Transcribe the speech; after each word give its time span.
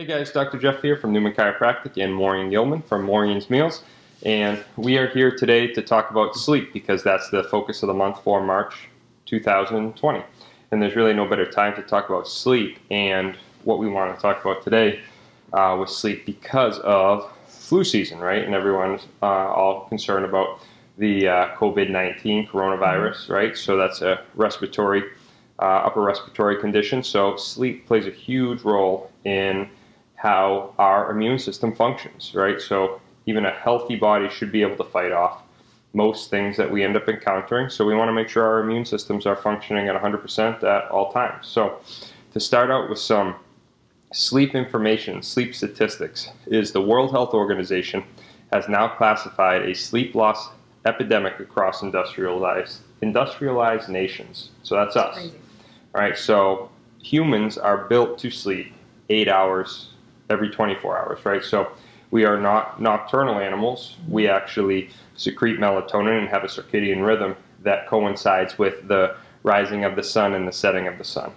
Hey 0.00 0.06
guys, 0.06 0.32
Dr. 0.32 0.56
Jeff 0.56 0.80
here 0.80 0.96
from 0.96 1.12
Newman 1.12 1.34
Chiropractic 1.34 2.02
and 2.02 2.14
Maureen 2.14 2.48
Gilman 2.48 2.80
from 2.80 3.04
Maureen's 3.04 3.50
Meals. 3.50 3.82
And 4.24 4.64
we 4.78 4.96
are 4.96 5.08
here 5.08 5.30
today 5.30 5.66
to 5.74 5.82
talk 5.82 6.10
about 6.10 6.34
sleep 6.34 6.72
because 6.72 7.02
that's 7.02 7.28
the 7.28 7.44
focus 7.44 7.82
of 7.82 7.88
the 7.88 7.92
month 7.92 8.22
for 8.22 8.42
March 8.42 8.88
2020. 9.26 10.24
And 10.70 10.80
there's 10.80 10.96
really 10.96 11.12
no 11.12 11.26
better 11.28 11.44
time 11.44 11.74
to 11.76 11.82
talk 11.82 12.08
about 12.08 12.26
sleep 12.26 12.78
and 12.90 13.36
what 13.64 13.78
we 13.78 13.88
want 13.88 14.16
to 14.16 14.22
talk 14.22 14.42
about 14.42 14.64
today 14.64 15.00
uh, 15.52 15.76
with 15.78 15.90
sleep 15.90 16.24
because 16.24 16.78
of 16.78 17.30
flu 17.46 17.84
season, 17.84 18.20
right? 18.20 18.42
And 18.42 18.54
everyone's 18.54 19.02
uh, 19.20 19.26
all 19.26 19.86
concerned 19.90 20.24
about 20.24 20.62
the 20.96 21.28
uh, 21.28 21.56
COVID 21.56 21.90
19 21.90 22.46
coronavirus, 22.46 23.28
right? 23.28 23.54
So 23.54 23.76
that's 23.76 24.00
a 24.00 24.24
respiratory, 24.34 25.02
uh, 25.58 25.84
upper 25.84 26.00
respiratory 26.00 26.58
condition. 26.58 27.02
So 27.02 27.36
sleep 27.36 27.86
plays 27.86 28.06
a 28.06 28.10
huge 28.10 28.62
role 28.62 29.12
in 29.26 29.68
how 30.20 30.74
our 30.78 31.10
immune 31.10 31.38
system 31.38 31.74
functions, 31.74 32.34
right? 32.34 32.60
So 32.60 33.00
even 33.24 33.46
a 33.46 33.50
healthy 33.50 33.96
body 33.96 34.28
should 34.28 34.52
be 34.52 34.60
able 34.60 34.76
to 34.76 34.84
fight 34.84 35.12
off 35.12 35.42
most 35.94 36.28
things 36.28 36.58
that 36.58 36.70
we 36.70 36.84
end 36.84 36.94
up 36.94 37.08
encountering. 37.08 37.70
So 37.70 37.86
we 37.86 37.94
want 37.94 38.08
to 38.08 38.12
make 38.12 38.28
sure 38.28 38.44
our 38.44 38.60
immune 38.60 38.84
systems 38.84 39.24
are 39.24 39.34
functioning 39.34 39.88
at 39.88 40.00
100% 40.00 40.62
at 40.62 40.90
all 40.90 41.10
times. 41.10 41.46
So 41.46 41.80
to 42.32 42.38
start 42.38 42.70
out 42.70 42.90
with 42.90 42.98
some 42.98 43.34
sleep 44.12 44.54
information, 44.54 45.22
sleep 45.22 45.54
statistics, 45.54 46.28
is 46.46 46.72
the 46.72 46.82
World 46.82 47.12
Health 47.12 47.32
Organization 47.32 48.04
has 48.52 48.68
now 48.68 48.88
classified 48.88 49.62
a 49.62 49.74
sleep 49.74 50.14
loss 50.14 50.50
epidemic 50.84 51.40
across 51.40 51.82
industrialized 51.82 52.80
industrialized 53.00 53.88
nations. 53.88 54.50
So 54.64 54.74
that's 54.74 54.96
us. 54.96 55.14
Crazy. 55.14 55.34
All 55.94 56.02
right, 56.02 56.18
so 56.18 56.68
humans 57.02 57.56
are 57.56 57.88
built 57.88 58.18
to 58.18 58.30
sleep 58.30 58.74
eight 59.08 59.28
hours 59.28 59.90
every 60.30 60.48
24 60.48 60.98
hours, 60.98 61.24
right? 61.24 61.44
So 61.44 61.72
we 62.10 62.24
are 62.24 62.40
not 62.40 62.80
nocturnal 62.80 63.38
animals. 63.38 63.96
We 64.08 64.24
mm-hmm. 64.24 64.36
actually 64.36 64.90
secrete 65.16 65.58
melatonin 65.58 66.18
and 66.18 66.28
have 66.28 66.44
a 66.44 66.48
circadian 66.48 67.06
rhythm 67.06 67.36
that 67.62 67.86
coincides 67.88 68.58
with 68.58 68.88
the 68.88 69.16
rising 69.42 69.84
of 69.84 69.96
the 69.96 70.02
sun 70.02 70.34
and 70.34 70.46
the 70.46 70.52
setting 70.52 70.86
of 70.86 70.98
the 70.98 71.04
sun. 71.04 71.32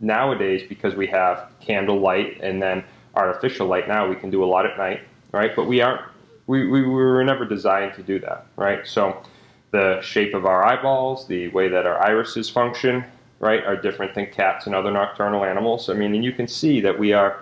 Nowadays, 0.00 0.62
because 0.68 0.94
we 0.94 1.06
have 1.08 1.50
candle 1.60 2.00
light 2.00 2.40
and 2.40 2.62
then 2.62 2.84
artificial 3.14 3.66
light 3.66 3.88
now, 3.88 4.08
we 4.08 4.16
can 4.16 4.30
do 4.30 4.44
a 4.44 4.46
lot 4.46 4.64
at 4.64 4.76
night, 4.76 5.00
right? 5.32 5.54
But 5.54 5.66
we 5.66 5.80
aren't, 5.80 6.02
we, 6.46 6.66
we, 6.68 6.82
we 6.82 6.88
were 6.88 7.24
never 7.24 7.44
designed 7.44 7.94
to 7.94 8.02
do 8.02 8.18
that, 8.20 8.46
right? 8.56 8.86
So 8.86 9.22
the 9.72 10.00
shape 10.00 10.34
of 10.34 10.46
our 10.46 10.64
eyeballs, 10.64 11.26
the 11.26 11.48
way 11.48 11.68
that 11.68 11.84
our 11.84 12.00
irises 12.06 12.48
function, 12.48 13.04
right, 13.40 13.64
are 13.64 13.76
different 13.76 14.14
than 14.14 14.26
cats 14.26 14.66
and 14.66 14.74
other 14.74 14.90
nocturnal 14.90 15.44
animals. 15.44 15.88
I 15.88 15.94
mean, 15.94 16.14
and 16.14 16.24
you 16.24 16.32
can 16.32 16.48
see 16.48 16.80
that 16.80 16.98
we 16.98 17.12
are 17.12 17.40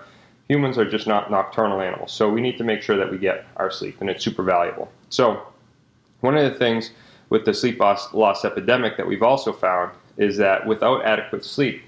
humans 0.49 0.79
are 0.79 0.89
just 0.89 1.07
not 1.07 1.31
nocturnal 1.31 1.81
animals. 1.81 2.13
So 2.13 2.31
we 2.31 2.41
need 2.41 2.59
to 2.59 2.65
make 2.65 2.83
sure 2.83 2.97
that 2.97 3.11
we 3.11 3.19
get 3.19 3.47
our 3.57 3.71
sleep, 3.71 4.01
and 4.01 4.09
it's 4.09 4.25
super 4.25 4.43
valuable. 4.43 4.91
So 5.11 5.43
one 6.21 6.37
of 6.37 6.51
the 6.51 6.59
things 6.59 6.91
with 7.31 7.45
the 7.45 7.53
sleep 7.55 7.81
loss, 7.81 8.13
loss 8.15 8.45
epidemic 8.45 8.97
that 8.97 9.07
we've 9.07 9.23
also 9.23 9.53
found 9.53 9.93
is 10.17 10.37
that 10.37 10.67
without 10.67 11.05
adequate 11.05 11.45
sleep, 11.45 11.83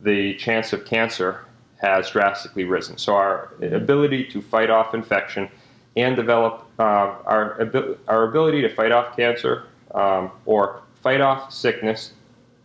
the 0.00 0.34
chance 0.34 0.72
of 0.72 0.84
cancer 0.84 1.44
has 1.80 2.10
drastically 2.10 2.64
risen. 2.64 2.98
So 2.98 3.14
our 3.14 3.52
ability 3.62 4.24
to 4.30 4.42
fight 4.42 4.70
off 4.70 4.94
infection 4.94 5.48
and 5.96 6.14
develop 6.14 6.66
uh, 6.78 6.82
our, 7.24 7.96
our 8.08 8.24
ability 8.24 8.62
to 8.62 8.68
fight 8.74 8.92
off 8.92 9.16
cancer 9.16 9.64
um, 9.94 10.30
or 10.44 10.82
fight 11.02 11.20
off 11.20 11.52
sickness 11.52 12.12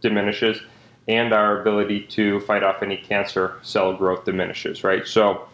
diminishes 0.01 0.59
and 1.07 1.33
our 1.33 1.61
ability 1.61 2.01
to 2.01 2.39
fight 2.41 2.63
off 2.63 2.81
any 2.81 2.97
cancer 2.97 3.57
cell 3.61 3.93
growth 3.93 4.25
diminishes, 4.25 4.83
right? 4.83 5.05
So 5.05 5.47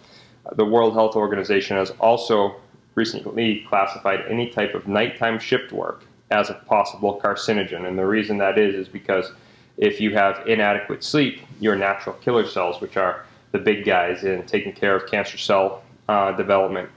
the 0.55 0.66
World 0.66 0.94
Health 0.94 1.16
Organization 1.16 1.77
has 1.77 1.91
also 1.99 2.55
recently 2.95 3.66
classified 3.67 4.22
any 4.29 4.49
type 4.49 4.73
of 4.73 4.88
nighttime 4.88 5.39
shift 5.39 5.72
work 5.72 6.05
as 6.29 6.49
a 6.49 6.53
possible 6.53 7.19
carcinogen. 7.22 7.88
And 7.88 7.97
the 7.97 8.06
reason 8.06 8.38
that 8.38 8.57
is 8.57 8.75
is 8.75 8.88
because 8.88 9.31
if 9.78 10.00
you 10.00 10.13
have 10.13 10.47
inadequate 10.47 11.03
sleep, 11.03 11.41
your 11.59 11.75
natural 11.75 12.16
killer 12.17 12.45
cells, 12.45 12.81
which 12.81 12.97
are 12.97 13.25
the 13.51 13.59
big 13.59 13.85
guys 13.85 14.23
in 14.23 14.45
taking 14.45 14.72
care 14.72 14.95
of 14.95 15.09
cancer 15.09 15.38
cell 15.38 15.84
uh, 16.07 16.31
development 16.34 16.90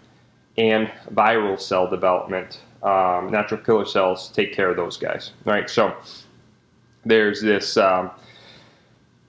and 0.56 0.88
viral 1.12 1.60
cell 1.60 1.88
development, 1.88 2.60
um, 2.82 3.30
natural 3.30 3.60
killer 3.60 3.84
cells 3.84 4.28
take 4.28 4.52
care 4.52 4.70
of 4.70 4.76
those 4.76 4.96
guys, 4.96 5.32
right? 5.44 5.68
So 5.68 5.94
there's 7.04 7.40
this 7.40 7.76
um, 7.76 8.10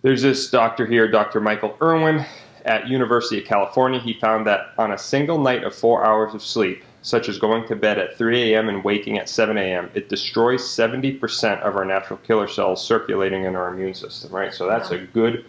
there's 0.06 0.22
this 0.22 0.52
doctor 0.52 0.86
here, 0.86 1.10
Dr. 1.10 1.42
Michael 1.42 1.76
Irwin 1.82 2.24
at 2.66 2.88
University 2.88 3.40
of 3.40 3.46
California. 3.46 4.00
He 4.00 4.14
found 4.14 4.46
that 4.46 4.68
on 4.78 4.92
a 4.92 4.98
single 5.00 5.40
night 5.40 5.64
of 5.64 5.74
four 5.74 6.06
hours 6.06 6.36
of 6.36 6.44
sleep, 6.44 6.84
such 7.02 7.28
as 7.28 7.40
going 7.40 7.68
to 7.68 7.76
bed 7.76 7.98
at 7.98 8.16
3 8.16 8.54
a.m. 8.54 8.70
and 8.70 8.84
waking 8.84 9.18
at 9.18 9.28
7 9.28 9.58
a.m., 9.58 9.90
it 9.96 10.08
destroys 10.08 10.62
70% 10.62 11.60
of 11.62 11.76
our 11.76 11.86
natural 11.86 12.20
killer 12.20 12.48
cells 12.48 12.86
circulating 12.86 13.46
in 13.46 13.56
our 13.56 13.74
immune 13.74 13.96
system, 13.96 14.30
right? 14.30 14.54
So 14.54 14.68
that's 14.68 14.92
a 14.92 15.00
good 15.00 15.44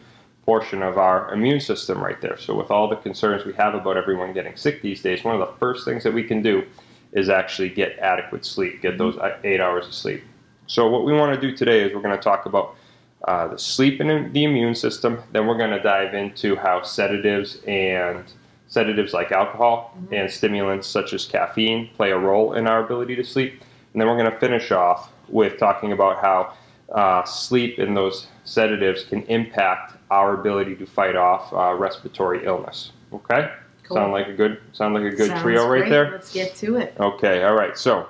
portion 0.46 0.82
of 0.82 0.96
our 0.96 1.34
immune 1.34 1.60
system 1.60 2.02
right 2.02 2.18
there. 2.22 2.38
So 2.38 2.54
with 2.54 2.70
all 2.70 2.88
the 2.88 2.96
concerns 2.96 3.44
we 3.44 3.52
have 3.52 3.74
about 3.74 3.98
everyone 3.98 4.32
getting 4.32 4.56
sick 4.56 4.80
these 4.80 5.02
days, 5.02 5.22
one 5.22 5.38
of 5.38 5.46
the 5.46 5.54
first 5.58 5.84
things 5.84 6.02
that 6.02 6.14
we 6.14 6.24
can 6.24 6.40
do 6.40 6.64
is 7.12 7.28
actually 7.28 7.68
get 7.68 7.98
adequate 7.98 8.46
sleep, 8.46 8.80
get 8.80 8.92
mm-hmm. 8.92 8.98
those 9.00 9.18
uh, 9.18 9.36
eight 9.44 9.60
hours 9.60 9.86
of 9.86 9.92
sleep. 9.92 10.24
So 10.66 10.88
what 10.88 11.04
we 11.04 11.12
want 11.12 11.38
to 11.38 11.46
do 11.46 11.54
today 11.54 11.82
is 11.82 11.94
we're 11.94 12.00
going 12.00 12.16
to 12.16 12.24
talk 12.24 12.46
about 12.46 12.76
uh, 13.24 13.48
the 13.48 13.58
sleep 13.58 14.00
and 14.00 14.32
the 14.32 14.44
immune 14.44 14.74
system. 14.74 15.22
Then 15.32 15.46
we're 15.46 15.58
going 15.58 15.70
to 15.70 15.82
dive 15.82 16.14
into 16.14 16.56
how 16.56 16.82
sedatives 16.82 17.58
and 17.66 18.24
sedatives 18.68 19.12
like 19.12 19.32
alcohol 19.32 19.96
and 20.12 20.30
stimulants 20.30 20.86
such 20.86 21.12
as 21.12 21.24
caffeine 21.24 21.88
play 21.96 22.10
a 22.10 22.18
role 22.18 22.54
in 22.54 22.66
our 22.66 22.84
ability 22.84 23.16
to 23.16 23.24
sleep. 23.24 23.60
And 23.92 24.00
then 24.00 24.08
we're 24.08 24.18
going 24.18 24.30
to 24.30 24.38
finish 24.38 24.70
off 24.70 25.12
with 25.28 25.58
talking 25.58 25.92
about 25.92 26.20
how 26.20 26.54
uh, 26.92 27.24
sleep 27.24 27.78
and 27.78 27.96
those 27.96 28.28
sedatives 28.44 29.04
can 29.04 29.22
impact 29.24 29.94
our 30.10 30.34
ability 30.34 30.76
to 30.76 30.86
fight 30.86 31.16
off 31.16 31.52
uh, 31.52 31.74
respiratory 31.74 32.44
illness. 32.44 32.92
Okay? 33.12 33.50
Cool. 33.84 33.96
Sound 33.96 34.12
like 34.12 34.26
a 34.26 34.32
good 34.32 34.60
sound 34.72 34.94
like 34.94 35.04
a 35.04 35.14
good 35.14 35.28
Sounds 35.28 35.42
trio 35.42 35.68
right 35.68 35.80
great. 35.80 35.90
there. 35.90 36.10
Let's 36.10 36.32
get 36.32 36.56
to 36.56 36.76
it. 36.76 36.96
Okay, 36.98 37.44
all 37.44 37.54
right. 37.54 37.78
So 37.78 38.08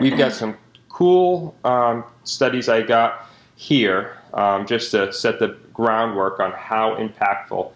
we've 0.00 0.18
got 0.18 0.32
some 0.32 0.56
cool 0.88 1.54
um, 1.64 2.04
studies 2.24 2.68
I 2.68 2.82
got 2.82 3.29
here 3.60 4.16
um, 4.32 4.66
just 4.66 4.90
to 4.90 5.12
set 5.12 5.38
the 5.38 5.54
groundwork 5.74 6.40
on 6.40 6.50
how 6.52 6.96
impactful 6.96 7.70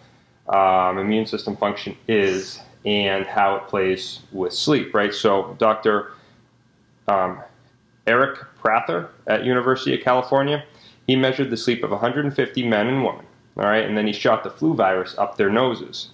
um, 0.48 0.96
immune 0.96 1.26
system 1.26 1.54
function 1.54 1.94
is 2.08 2.58
and 2.86 3.26
how 3.26 3.56
it 3.56 3.68
plays 3.68 4.20
with 4.32 4.54
sleep, 4.54 4.94
right? 4.94 5.12
So 5.12 5.54
Dr. 5.58 6.12
Um, 7.06 7.42
Aric 8.06 8.46
Prather 8.56 9.10
at 9.26 9.44
University 9.44 9.94
of 9.94 10.02
California, 10.02 10.64
he 11.06 11.16
measured 11.16 11.50
the 11.50 11.56
sleep 11.56 11.84
of 11.84 11.90
150 11.90 12.66
men 12.66 12.86
and 12.86 13.04
women, 13.04 13.26
all 13.58 13.64
right, 13.64 13.84
and 13.84 13.94
then 13.94 14.06
he 14.06 14.12
shot 14.14 14.42
the 14.42 14.50
flu 14.50 14.72
virus 14.72 15.14
up 15.18 15.36
their 15.36 15.50
noses. 15.50 16.08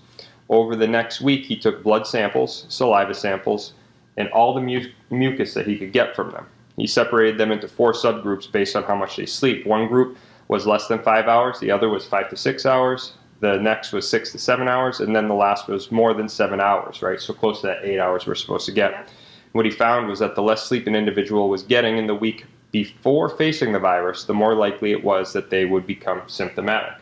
Over 0.48 0.75
the 0.75 0.88
next 0.88 1.20
week, 1.20 1.47
he 1.47 1.54
took 1.54 1.84
blood 1.84 2.09
samples, 2.09 2.66
saliva 2.69 3.14
samples, 3.14 3.75
and 4.16 4.28
all 4.30 4.53
the 4.53 4.60
mu- 4.60 4.91
mucus 5.10 5.54
that 5.54 5.69
he 5.69 5.78
could 5.78 5.92
get 5.92 6.16
from 6.16 6.32
them. 6.32 6.47
He 6.80 6.86
separated 6.86 7.36
them 7.36 7.52
into 7.52 7.68
four 7.68 7.92
subgroups 7.92 8.50
based 8.50 8.74
on 8.74 8.84
how 8.84 8.94
much 8.94 9.16
they 9.16 9.26
sleep. 9.26 9.66
One 9.66 9.86
group 9.86 10.16
was 10.48 10.66
less 10.66 10.88
than 10.88 11.02
five 11.02 11.28
hours, 11.28 11.60
the 11.60 11.70
other 11.70 11.91
was 11.91 12.06
five 12.06 12.30
to 12.30 12.36
six 12.38 12.64
hours, 12.64 13.12
the 13.41 13.58
next 13.58 13.92
was 13.92 14.08
six 14.08 14.32
to 14.32 14.38
seven 14.38 14.66
hours, 14.66 15.00
and 15.00 15.14
then 15.14 15.28
the 15.28 15.34
last 15.34 15.68
was 15.68 15.92
more 15.92 16.14
than 16.14 16.26
seven 16.26 16.58
hours, 16.58 17.02
right? 17.02 17.20
So 17.20 17.34
close 17.34 17.60
to 17.60 17.66
that 17.66 17.84
eight 17.84 17.98
hours 17.98 18.26
we're 18.26 18.34
supposed 18.34 18.64
to 18.64 18.72
get. 18.72 18.92
Yeah. 18.92 19.06
What 19.52 19.66
he 19.66 19.70
found 19.70 20.08
was 20.08 20.20
that 20.20 20.34
the 20.34 20.42
less 20.42 20.64
sleep 20.64 20.86
an 20.86 20.96
individual 20.96 21.50
was 21.50 21.62
getting 21.62 21.98
in 21.98 22.06
the 22.06 22.14
week 22.14 22.46
before 22.72 23.28
facing 23.28 23.72
the 23.72 23.78
virus, 23.78 24.24
the 24.24 24.32
more 24.32 24.54
likely 24.54 24.92
it 24.92 25.04
was 25.04 25.34
that 25.34 25.50
they 25.50 25.66
would 25.66 25.86
become 25.86 26.22
symptomatic. 26.28 26.98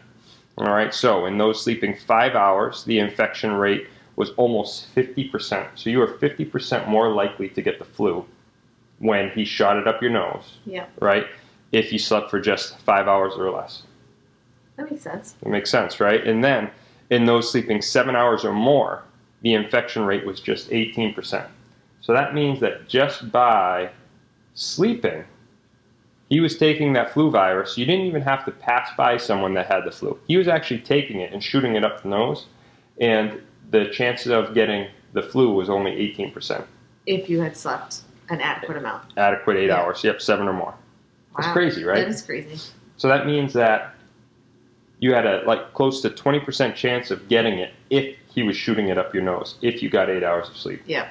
All 0.56 0.72
right, 0.72 0.92
so 0.92 1.26
in 1.26 1.38
those 1.38 1.62
sleeping 1.62 1.96
five 1.96 2.34
hours, 2.34 2.82
the 2.82 2.98
infection 2.98 3.52
rate 3.52 3.86
was 4.16 4.30
almost 4.30 4.92
50%. 4.96 5.68
So 5.76 5.88
you 5.88 6.02
are 6.02 6.08
50% 6.18 6.88
more 6.88 7.10
likely 7.10 7.48
to 7.50 7.62
get 7.62 7.78
the 7.78 7.84
flu 7.84 8.26
when 8.98 9.30
he 9.30 9.44
shot 9.44 9.76
it 9.76 9.86
up 9.86 10.02
your 10.02 10.10
nose, 10.10 10.58
Yeah, 10.66 10.86
right? 11.00 11.26
If 11.72 11.92
you 11.92 11.98
slept 11.98 12.30
for 12.30 12.40
just 12.40 12.78
five 12.80 13.06
hours 13.08 13.34
or 13.36 13.50
less. 13.50 13.82
that 14.76 14.90
makes 14.90 15.02
sense. 15.02 15.34
It 15.42 15.48
makes 15.48 15.70
sense, 15.70 16.00
right? 16.00 16.26
And 16.26 16.42
then 16.42 16.70
in 17.10 17.24
those 17.24 17.50
sleeping 17.50 17.80
seven 17.82 18.16
hours 18.16 18.44
or 18.44 18.52
more, 18.52 19.02
the 19.42 19.54
infection 19.54 20.04
rate 20.04 20.26
was 20.26 20.40
just 20.40 20.70
18%. 20.70 21.46
So 22.00 22.12
that 22.12 22.34
means 22.34 22.60
that 22.60 22.88
just 22.88 23.30
by 23.30 23.90
sleeping, 24.54 25.24
he 26.28 26.40
was 26.40 26.58
taking 26.58 26.92
that 26.94 27.12
flu 27.12 27.30
virus. 27.30 27.78
You 27.78 27.86
didn't 27.86 28.06
even 28.06 28.22
have 28.22 28.44
to 28.46 28.50
pass 28.50 28.90
by 28.96 29.16
someone 29.16 29.54
that 29.54 29.66
had 29.66 29.84
the 29.84 29.90
flu. 29.92 30.18
He 30.26 30.36
was 30.36 30.48
actually 30.48 30.80
taking 30.80 31.20
it 31.20 31.32
and 31.32 31.42
shooting 31.42 31.76
it 31.76 31.84
up 31.84 32.02
the 32.02 32.08
nose, 32.08 32.46
and 33.00 33.40
the 33.70 33.86
chances 33.86 34.30
of 34.32 34.54
getting 34.54 34.88
the 35.12 35.22
flu 35.22 35.52
was 35.52 35.70
only 35.70 35.92
18%. 35.92 36.64
If 37.06 37.30
you 37.30 37.40
had 37.40 37.56
slept 37.56 38.00
an 38.30 38.40
adequate 38.40 38.76
amount. 38.76 39.04
Adequate 39.16 39.56
eight 39.56 39.68
Yeah. 39.68 39.76
hours. 39.82 40.02
Yep, 40.04 40.20
seven 40.20 40.48
or 40.48 40.52
more. 40.52 40.74
That's 41.36 41.46
Wow. 41.48 41.52
crazy, 41.52 41.84
right? 41.84 42.00
That 42.00 42.08
is 42.08 42.22
crazy. 42.22 42.58
So 42.96 43.08
that 43.08 43.26
means 43.26 43.52
that 43.54 43.94
you 45.00 45.14
had 45.14 45.26
a 45.26 45.42
like 45.46 45.72
close 45.74 46.00
to 46.02 46.10
20% 46.10 46.74
chance 46.74 47.10
of 47.10 47.28
getting 47.28 47.58
it 47.58 47.72
if 47.90 48.16
he 48.26 48.42
was 48.42 48.56
shooting 48.56 48.88
it 48.88 48.98
up 48.98 49.14
your 49.14 49.22
nose 49.22 49.54
if 49.62 49.80
you 49.82 49.88
got 49.88 50.10
eight 50.10 50.24
hours 50.24 50.48
of 50.48 50.56
sleep 50.56 50.82
Yeah. 50.86 51.06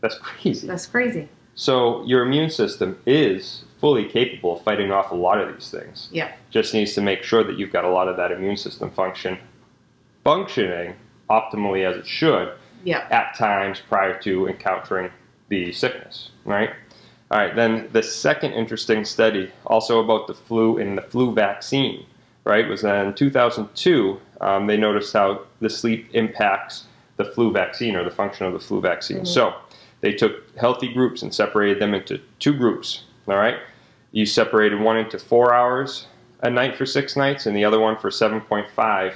that's 0.00 0.18
crazy 0.18 0.66
That's 0.66 0.86
crazy. 0.86 1.28
so 1.54 2.02
your 2.06 2.22
immune 2.26 2.50
system 2.50 2.98
is 3.06 3.64
fully 3.80 4.04
capable 4.04 4.56
of 4.56 4.64
fighting 4.64 4.90
off 4.90 5.12
a 5.12 5.14
lot 5.14 5.40
of 5.40 5.52
these 5.54 5.70
things 5.70 6.08
Yeah. 6.10 6.32
just 6.50 6.74
needs 6.74 6.92
to 6.94 7.00
make 7.02 7.22
sure 7.22 7.44
that 7.44 7.56
you've 7.56 7.72
got 7.72 7.84
a 7.84 7.88
lot 7.88 8.08
of 8.08 8.16
that 8.16 8.32
immune 8.32 8.56
system 8.56 8.90
function 8.90 9.38
functioning 10.24 10.94
optimally 11.30 11.88
as 11.88 11.96
it 11.96 12.06
should 12.08 12.50
Yeah. 12.82 13.06
at 13.10 13.36
times 13.38 13.80
prior 13.88 14.18
to 14.22 14.48
encountering 14.48 15.10
the 15.50 15.72
sickness, 15.72 16.30
right? 16.46 16.70
All 17.30 17.38
right, 17.38 17.54
then 17.54 17.88
the 17.92 18.02
second 18.02 18.52
interesting 18.54 19.04
study, 19.04 19.52
also 19.66 20.02
about 20.02 20.26
the 20.26 20.34
flu 20.34 20.78
and 20.78 20.96
the 20.96 21.02
flu 21.02 21.32
vaccine, 21.34 22.06
right, 22.44 22.66
was 22.66 22.82
in 22.82 23.12
2002. 23.14 24.18
Um, 24.40 24.66
they 24.66 24.76
noticed 24.76 25.12
how 25.12 25.42
the 25.60 25.68
sleep 25.68 26.08
impacts 26.14 26.84
the 27.18 27.26
flu 27.26 27.52
vaccine 27.52 27.94
or 27.94 28.02
the 28.02 28.10
function 28.10 28.46
of 28.46 28.54
the 28.54 28.58
flu 28.58 28.80
vaccine. 28.80 29.20
Mhm. 29.20 29.26
So 29.26 29.54
they 30.00 30.12
took 30.12 30.56
healthy 30.56 30.88
groups 30.88 31.22
and 31.22 31.34
separated 31.34 31.80
them 31.80 31.94
into 31.94 32.18
two 32.38 32.54
groups, 32.54 33.04
all 33.28 33.36
right? 33.36 33.58
You 34.12 34.26
separated 34.26 34.80
one 34.80 34.96
into 34.96 35.18
four 35.18 35.54
hours 35.54 36.06
a 36.42 36.50
night 36.50 36.74
for 36.74 36.86
six 36.86 37.16
nights 37.16 37.46
and 37.46 37.54
the 37.56 37.64
other 37.64 37.78
one 37.78 37.96
for 37.96 38.10
7.5 38.10 39.12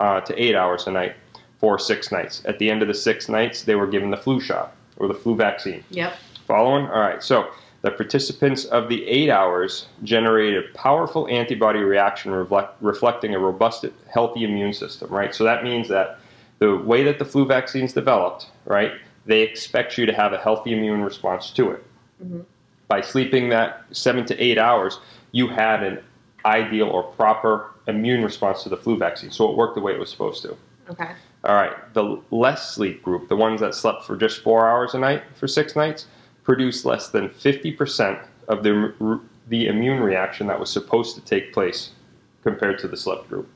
uh, 0.00 0.20
to 0.22 0.42
eight 0.42 0.56
hours 0.56 0.86
a 0.86 0.90
night 0.90 1.14
for 1.58 1.78
six 1.78 2.10
nights. 2.10 2.42
At 2.44 2.58
the 2.58 2.68
end 2.68 2.82
of 2.82 2.88
the 2.88 2.94
six 2.94 3.28
nights, 3.28 3.62
they 3.62 3.76
were 3.76 3.86
given 3.86 4.10
the 4.10 4.16
flu 4.16 4.40
shot 4.40 4.74
or 4.96 5.08
the 5.08 5.14
flu 5.14 5.36
vaccine. 5.36 5.84
Yep. 5.90 6.14
Following? 6.46 6.86
All 6.86 7.00
right. 7.00 7.22
So 7.22 7.48
the 7.82 7.90
participants 7.90 8.64
of 8.66 8.88
the 8.88 9.06
eight 9.06 9.30
hours 9.30 9.86
generated 10.02 10.64
a 10.64 10.78
powerful 10.78 11.28
antibody 11.28 11.80
reaction 11.80 12.32
reflect, 12.32 12.80
reflecting 12.80 13.34
a 13.34 13.38
robust, 13.38 13.84
healthy 14.12 14.44
immune 14.44 14.72
system, 14.72 15.10
right? 15.10 15.34
So 15.34 15.44
that 15.44 15.64
means 15.64 15.88
that 15.88 16.18
the 16.60 16.76
way 16.76 17.02
that 17.04 17.18
the 17.18 17.24
flu 17.24 17.44
vaccine 17.44 17.84
is 17.84 17.92
developed, 17.92 18.46
right, 18.64 18.92
they 19.26 19.42
expect 19.42 19.98
you 19.98 20.06
to 20.06 20.12
have 20.12 20.32
a 20.32 20.38
healthy 20.38 20.72
immune 20.72 21.02
response 21.02 21.50
to 21.50 21.72
it. 21.72 21.84
Mhm. 22.24 22.44
By 22.88 23.00
sleeping 23.00 23.48
that 23.50 23.82
seven 23.92 24.24
to 24.26 24.42
eight 24.42 24.58
hours, 24.58 25.00
you 25.32 25.48
had 25.48 25.82
an 25.82 25.98
ideal 26.44 26.88
or 26.88 27.02
proper 27.02 27.70
immune 27.86 28.22
response 28.22 28.62
to 28.62 28.68
the 28.68 28.76
flu 28.76 28.96
vaccine. 28.96 29.30
So 29.30 29.50
it 29.50 29.56
worked 29.56 29.74
the 29.74 29.80
way 29.80 29.92
it 29.92 29.98
was 29.98 30.10
supposed 30.10 30.42
to. 30.42 30.56
Okay. 30.90 31.10
All 31.44 31.54
right, 31.54 31.72
the 31.92 32.20
less 32.30 32.74
sleep 32.74 33.02
group, 33.02 33.28
the 33.28 33.36
ones 33.36 33.60
that 33.60 33.74
slept 33.74 34.04
for 34.04 34.16
just 34.16 34.42
four 34.42 34.66
hours 34.68 34.94
a 34.94 34.98
night 34.98 35.22
for 35.34 35.46
six 35.46 35.76
nights, 35.76 36.06
produced 36.42 36.84
less 36.86 37.08
than 37.10 37.28
50% 37.28 38.26
of 38.48 38.62
the, 38.62 39.20
the 39.48 39.66
immune 39.66 40.00
reaction 40.02 40.46
that 40.46 40.58
was 40.58 40.70
supposed 40.70 41.14
to 41.16 41.20
take 41.22 41.52
place 41.52 41.90
compared 42.42 42.78
to 42.78 42.88
the 42.88 42.96
slept 42.96 43.28
group. 43.28 43.48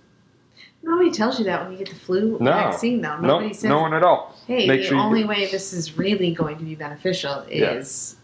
Nobody 0.82 1.10
tells 1.10 1.38
you 1.38 1.44
that 1.46 1.62
when 1.62 1.72
you 1.72 1.78
get 1.78 1.88
the 1.88 1.94
flu 2.00 2.38
No. 2.40 2.52
vaccine, 2.52 3.00
though. 3.00 3.16
No, 3.16 3.26
Nobody 3.38 3.52
says, 3.54 3.64
no 3.64 3.80
one 3.80 3.94
at 3.94 4.02
all. 4.02 4.36
hey, 4.46 4.66
Make 4.66 4.80
the 4.82 4.86
sure 4.88 4.98
only 4.98 5.22
do- 5.22 5.28
way 5.28 5.46
this 5.50 5.72
is 5.72 5.96
really 5.98 6.32
going 6.32 6.56
to 6.58 6.64
be 6.64 6.74
beneficial 6.74 7.44
Yeah. 7.50 7.72
is 7.72 8.16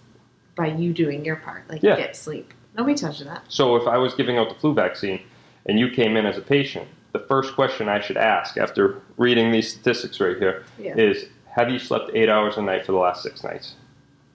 by 0.56 0.68
you 0.68 0.92
doing 0.92 1.24
your 1.24 1.36
part. 1.36 1.68
Like, 1.68 1.82
Yeah. 1.82 1.96
get 1.96 2.16
sleep. 2.16 2.52
Nobody 2.76 2.94
tells 2.96 3.18
you 3.18 3.24
that. 3.26 3.42
So 3.48 3.76
if 3.76 3.86
I 3.88 3.96
was 3.98 4.14
giving 4.14 4.36
out 4.38 4.48
the 4.50 4.54
flu 4.56 4.72
vaccine 4.74 5.20
and 5.66 5.78
you 5.78 5.90
came 5.90 6.16
in 6.16 6.26
as 6.26 6.38
a 6.38 6.42
patient, 6.42 6.86
the 7.14 7.20
first 7.20 7.54
question 7.54 7.88
I 7.88 8.00
should 8.00 8.16
ask 8.16 8.58
after 8.58 9.00
reading 9.16 9.52
these 9.52 9.70
statistics 9.70 10.20
right 10.20 10.36
here 10.36 10.64
Yeah. 10.78 10.96
is, 10.96 11.26
have 11.46 11.70
you 11.70 11.78
slept 11.78 12.10
eight 12.12 12.28
hours 12.28 12.56
a 12.58 12.62
night 12.62 12.84
for 12.84 12.90
the 12.92 12.98
last 12.98 13.22
six 13.22 13.42
nights? 13.44 13.74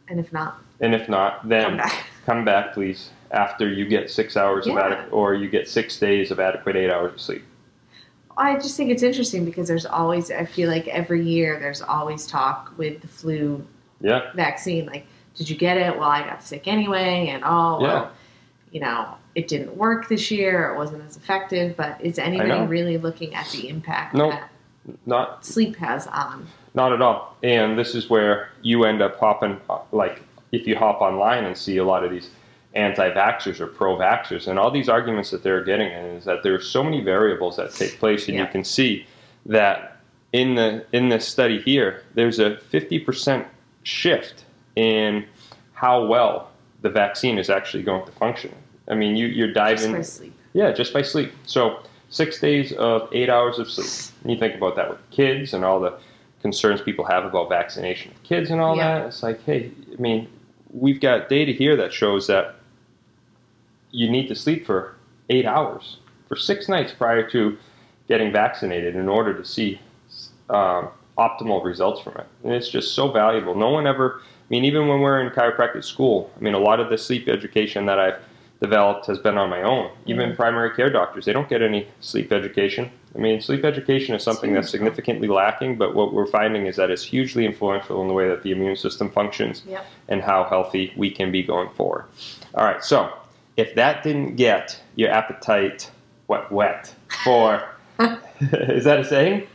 And 0.07 0.19
if 0.19 0.31
not, 0.33 0.59
And 0.79 0.95
if 0.95 1.07
not, 1.09 1.47
then 1.47 1.65
come 1.65 1.77
back. 1.77 2.05
come 2.25 2.45
back, 2.45 2.73
please, 2.73 3.09
after 3.31 3.67
you 3.71 3.85
get 3.85 4.09
six 4.09 4.37
hours 4.37 4.65
of 4.65 4.75
Yeah. 4.75 4.85
adequate, 4.85 5.13
or 5.13 5.35
you 5.35 5.49
get 5.49 5.67
six 5.67 5.99
days 5.99 6.31
of 6.31 6.39
adequate 6.39 6.77
eight 6.77 6.89
hours 6.89 7.13
of 7.13 7.21
sleep. 7.21 7.43
I 8.37 8.55
just 8.55 8.77
think 8.77 8.89
it's 8.91 9.03
interesting 9.03 9.43
because 9.43 9.67
there's 9.67 9.85
always, 9.85 10.31
I 10.31 10.45
feel 10.45 10.69
like 10.69 10.87
every 10.87 11.21
year 11.21 11.59
there's 11.59 11.81
always 11.81 12.25
talk 12.25 12.71
with 12.77 13.01
the 13.01 13.07
flu 13.09 13.61
Yeah, 13.99 14.31
vaccine. 14.35 14.85
Like, 14.85 15.05
did 15.35 15.49
you 15.49 15.57
get 15.57 15.75
it? 15.75 15.99
Well, 15.99 16.07
I 16.07 16.21
got 16.21 16.41
sick 16.41 16.65
anyway. 16.69 17.27
And 17.27 17.43
oh, 17.45 17.81
Yeah. 17.81 17.87
well, 17.87 18.11
you 18.71 18.79
know, 18.79 19.15
it 19.35 19.47
didn't 19.47 19.75
work 19.75 20.09
this 20.09 20.31
year. 20.31 20.73
It 20.73 20.77
wasn't 20.77 21.03
as 21.05 21.17
effective. 21.17 21.75
But 21.77 21.99
is 22.01 22.19
anybody 22.19 22.65
really 22.67 22.97
looking 22.97 23.35
at 23.35 23.47
the 23.49 23.69
impact 23.69 24.15
Nope. 24.15 24.31
that 24.31 24.51
not 25.05 25.45
sleep 25.45 25.75
has 25.77 26.07
on? 26.07 26.47
not 26.73 26.93
at 26.93 27.01
all. 27.01 27.35
And 27.43 27.77
this 27.77 27.95
is 27.95 28.09
where 28.09 28.51
you 28.61 28.85
end 28.85 29.01
up 29.01 29.19
hopping, 29.19 29.59
uh, 29.69 29.79
like 29.91 30.21
if 30.51 30.67
you 30.67 30.75
hop 30.75 31.01
online 31.01 31.45
and 31.45 31.57
see 31.57 31.77
a 31.77 31.83
lot 31.83 32.03
of 32.03 32.11
these 32.11 32.29
anti-vaxxers 32.75 33.59
or 33.59 33.67
pro-vaxxers, 33.67 34.47
and 34.47 34.59
all 34.59 34.71
these 34.71 34.89
arguments 34.89 35.31
that 35.31 35.43
they're 35.43 35.63
getting 35.63 35.91
in 35.91 36.05
is 36.05 36.25
that 36.25 36.43
there's 36.43 36.69
so 36.69 36.83
many 36.83 37.01
variables 37.01 37.57
that 37.57 37.73
take 37.73 37.97
place, 37.99 38.27
and 38.27 38.37
you 38.37 38.45
can 38.47 38.63
see 38.63 39.05
that 39.45 39.97
in 40.31 40.55
the 40.55 40.85
in 40.91 41.09
this 41.09 41.27
study 41.27 41.59
here, 41.61 42.03
there's 42.13 42.39
a 42.39 42.57
50% 42.71 43.45
shift 43.83 44.45
in 44.75 45.25
how 45.73 46.05
well 46.05 46.51
the 46.81 46.89
vaccine 46.89 47.39
is 47.39 47.49
actually 47.49 47.83
going 47.83 48.05
to 48.05 48.11
function. 48.11 48.53
I 48.89 48.95
mean, 48.95 49.15
you, 49.15 49.27
you're 49.27 49.47
Just 49.53 49.55
diving 49.83 49.91
by 49.93 50.01
sleep. 50.01 50.33
Yeah, 50.53 50.71
just 50.71 50.93
by 50.93 51.01
sleep. 51.03 51.31
So 51.45 51.83
six 52.09 52.39
days 52.39 52.73
of 52.73 53.07
eight 53.13 53.29
hours 53.29 53.59
of 53.59 53.69
sleep. 53.69 54.15
And 54.23 54.31
you 54.31 54.37
think 54.37 54.55
about 54.55 54.75
that 54.75 54.89
with 54.89 54.99
kids 55.11 55.53
and 55.53 55.63
all 55.63 55.79
the 55.79 55.97
concerns 56.41 56.81
people 56.81 57.05
have 57.05 57.25
about 57.25 57.49
vaccination 57.49 58.11
of 58.11 58.23
kids 58.23 58.49
and 58.49 58.59
all 58.59 58.75
Yeah. 58.75 58.99
that. 58.99 59.07
It's 59.07 59.21
like, 59.23 59.43
hey, 59.43 59.71
I 59.97 60.01
mean, 60.01 60.27
we've 60.71 60.99
got 60.99 61.29
data 61.29 61.51
here 61.51 61.75
that 61.75 61.93
shows 61.93 62.27
that 62.27 62.55
you 63.91 64.09
need 64.09 64.27
to 64.27 64.35
sleep 64.35 64.65
for 64.65 64.95
eight 65.29 65.45
hours 65.45 65.97
for 66.27 66.35
six 66.35 66.67
nights 66.69 66.91
prior 66.93 67.27
to 67.29 67.57
getting 68.07 68.31
vaccinated 68.31 68.95
in 68.95 69.07
order 69.07 69.33
to 69.33 69.45
see 69.45 69.79
um, 70.49 70.89
optimal 71.17 71.63
results 71.63 72.01
from 72.01 72.13
it. 72.17 72.25
And 72.43 72.53
it's 72.53 72.69
just 72.69 72.95
so 72.95 73.11
valuable. 73.11 73.53
No 73.55 73.69
one 73.69 73.85
ever, 73.85 74.21
I 74.23 74.45
mean, 74.49 74.65
even 74.65 74.87
when 74.87 75.01
we're 75.01 75.21
in 75.21 75.29
chiropractic 75.31 75.83
school, 75.83 76.31
I 76.35 76.39
mean, 76.39 76.53
a 76.55 76.59
lot 76.59 76.79
of 76.79 76.89
the 76.89 76.97
sleep 76.97 77.27
education 77.27 77.85
that 77.85 77.99
I've 77.99 78.19
developed 78.61 79.05
has 79.05 79.17
been 79.17 79.37
on 79.37 79.49
my 79.49 79.61
own. 79.61 79.89
Even 80.05 80.35
primary 80.35 80.71
care 80.75 80.89
doctors, 80.89 81.25
they 81.25 81.31
don't 81.33 81.47
get 81.47 81.61
any 81.61 81.87
sleep 82.01 82.31
education. 82.31 82.91
I 83.15 83.17
mean, 83.17 83.41
sleep 83.41 83.63
education 83.63 84.13
is 84.15 84.21
something 84.23 84.53
that's 84.53 84.69
significantly 84.69 85.27
lacking, 85.29 85.77
but 85.77 85.95
what 85.95 86.13
we're 86.13 86.27
finding 86.27 86.65
is 86.67 86.75
that 86.75 86.91
it's 86.91 87.03
hugely 87.03 87.45
influential 87.45 88.01
in 88.01 88.07
the 88.07 88.13
way 88.13 88.27
that 88.27 88.43
the 88.43 88.51
immune 88.51 88.75
system 88.75 89.09
functions 89.09 89.63
Yep. 89.67 89.85
and 90.09 90.21
how 90.21 90.43
healthy 90.43 90.93
we 90.97 91.09
can 91.09 91.31
be 91.31 91.41
going 91.41 91.69
forward. 91.69 92.05
All 92.53 92.65
right, 92.65 92.83
so 92.83 93.11
if 93.55 93.75
that 93.75 94.03
didn't 94.03 94.35
get 94.35 94.79
your 94.95 95.09
appetite 95.09 95.89
wet, 96.27 96.51
wet 96.51 96.93
for, 97.23 97.63
is 98.41 98.83
that 98.83 98.99
a 98.99 99.05
saying? 99.05 99.47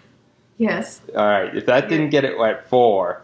Yes. 0.57 1.03
All 1.15 1.27
right, 1.27 1.55
if 1.55 1.67
that 1.67 1.89
didn't 1.89 2.11
get 2.11 2.25
it 2.25 2.39
wet 2.39 2.69
for 2.69 3.21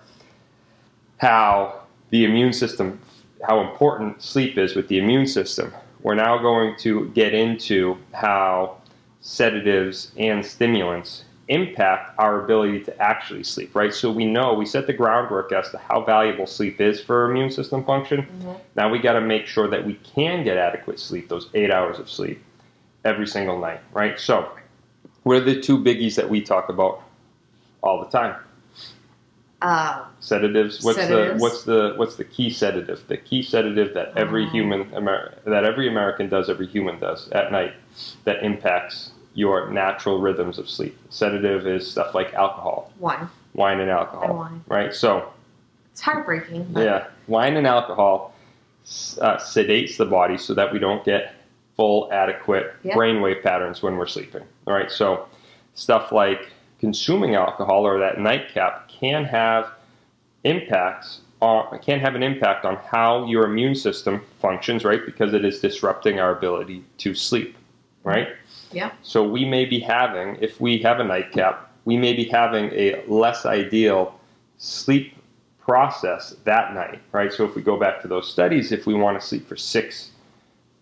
how 1.18 1.80
the 2.10 2.24
immune 2.24 2.52
system, 2.52 3.00
how 3.42 3.60
important 3.60 4.22
sleep 4.22 4.58
is 4.58 4.74
with 4.74 4.88
the 4.88 4.98
immune 4.98 5.26
system, 5.26 5.72
we're 6.02 6.14
now 6.14 6.38
going 6.38 6.76
to 6.78 7.08
get 7.10 7.34
into 7.34 7.98
how 8.12 8.76
sedatives 9.20 10.12
and 10.16 10.44
stimulants 10.44 11.24
impact 11.48 12.14
our 12.18 12.44
ability 12.44 12.80
to 12.84 13.02
actually 13.02 13.42
sleep, 13.42 13.74
right? 13.74 13.92
So 13.92 14.10
we 14.10 14.24
know 14.24 14.54
we 14.54 14.64
set 14.64 14.86
the 14.86 14.92
groundwork 14.92 15.52
as 15.52 15.68
to 15.70 15.78
how 15.78 16.04
valuable 16.04 16.46
sleep 16.46 16.80
is 16.80 17.00
for 17.00 17.28
immune 17.28 17.50
system 17.50 17.84
function. 17.84 18.22
Mhm. 18.22 18.56
Now 18.76 18.88
we 18.88 19.00
got 19.00 19.14
to 19.14 19.20
make 19.20 19.46
sure 19.46 19.66
that 19.68 19.84
we 19.84 19.94
can 19.94 20.44
get 20.44 20.56
adequate 20.56 21.00
sleep, 21.00 21.28
those 21.28 21.48
eight 21.54 21.72
hours 21.72 21.98
of 21.98 22.08
sleep, 22.08 22.42
every 23.04 23.26
single 23.26 23.58
night, 23.58 23.80
right? 23.92 24.18
So, 24.18 24.48
what 25.24 25.38
are 25.38 25.40
the 25.40 25.60
two 25.60 25.76
biggies 25.76 26.14
that 26.14 26.30
we 26.30 26.40
talk 26.40 26.68
about 26.68 27.02
all 27.82 28.00
the 28.04 28.10
time? 28.10 28.36
Uh, 29.62 30.04
Sedatives. 30.20 30.82
What's 30.82 30.98
Sedatives. 30.98 31.38
the 31.38 31.42
what's 31.42 31.64
the 31.64 31.92
what's 31.96 32.16
the 32.16 32.24
key 32.24 32.48
sedative? 32.50 33.06
The 33.08 33.16
key 33.18 33.42
sedative 33.42 33.92
that 33.94 34.12
every 34.16 34.46
Oh. 34.46 34.50
human 34.50 34.90
Amer- 34.94 35.34
that 35.44 35.64
every 35.64 35.86
American 35.88 36.28
does, 36.28 36.48
every 36.48 36.66
human 36.66 36.98
does 36.98 37.30
at 37.32 37.52
night, 37.52 37.74
that 38.24 38.42
impacts 38.42 39.10
your 39.34 39.70
natural 39.70 40.18
rhythms 40.18 40.58
of 40.58 40.68
sleep. 40.68 40.98
Sedative 41.10 41.66
is 41.66 41.90
stuff 41.90 42.14
like 42.14 42.32
alcohol, 42.34 42.90
wine 42.98 43.28
wine 43.54 43.80
and 43.80 43.90
alcohol, 43.90 44.24
and 44.30 44.38
wine. 44.38 44.64
right? 44.68 44.94
So 44.94 45.28
It's 45.92 46.00
heartbreaking. 46.00 46.68
But 46.70 46.84
Yeah, 46.84 47.04
wine 47.26 47.56
and 47.56 47.66
alcohol 47.66 48.32
uh, 49.20 49.36
sedates 49.36 49.96
the 49.98 50.06
body 50.06 50.38
so 50.38 50.54
that 50.54 50.72
we 50.72 50.78
don't 50.78 51.04
get 51.04 51.34
full, 51.76 52.08
adequate 52.12 52.72
Yeah. 52.82 52.94
brainwave 52.94 53.42
patterns 53.42 53.82
when 53.82 53.96
we're 53.98 54.06
sleeping. 54.06 54.42
All 54.66 54.72
right, 54.74 54.90
so 54.90 55.26
stuff 55.74 56.12
like 56.12 56.48
consuming 56.78 57.34
alcohol 57.34 57.86
or 57.86 57.98
that 57.98 58.18
nightcap 58.18 58.89
can 59.00 59.24
have 59.24 59.72
impacts 60.44 61.20
on 61.40 61.78
can 61.78 61.98
have 62.00 62.14
an 62.14 62.22
impact 62.22 62.64
on 62.64 62.76
how 62.76 63.24
your 63.24 63.44
immune 63.44 63.74
system 63.74 64.22
functions, 64.40 64.84
right? 64.84 65.04
Because 65.04 65.32
it 65.32 65.44
is 65.44 65.60
disrupting 65.60 66.20
our 66.20 66.36
ability 66.36 66.84
to 66.98 67.14
sleep, 67.14 67.56
right? 68.04 68.28
Yeah. 68.72 68.92
So 69.02 69.26
we 69.26 69.44
may 69.44 69.64
be 69.64 69.80
having, 69.80 70.36
if 70.40 70.60
we 70.60 70.78
have 70.78 71.00
a 71.00 71.04
nightcap, 71.04 71.72
we 71.86 71.96
may 71.96 72.12
be 72.12 72.24
having 72.24 72.66
a 72.72 73.02
less 73.06 73.46
ideal 73.46 74.20
sleep 74.58 75.14
process 75.58 76.36
that 76.44 76.74
night, 76.74 77.00
right? 77.12 77.32
So 77.32 77.44
if 77.44 77.54
we 77.54 77.62
go 77.62 77.78
back 77.78 78.02
to 78.02 78.08
those 78.08 78.30
studies, 78.30 78.70
if 78.70 78.86
we 78.86 78.94
want 78.94 79.20
to 79.20 79.26
sleep 79.26 79.48
for 79.48 79.56
six 79.56 80.10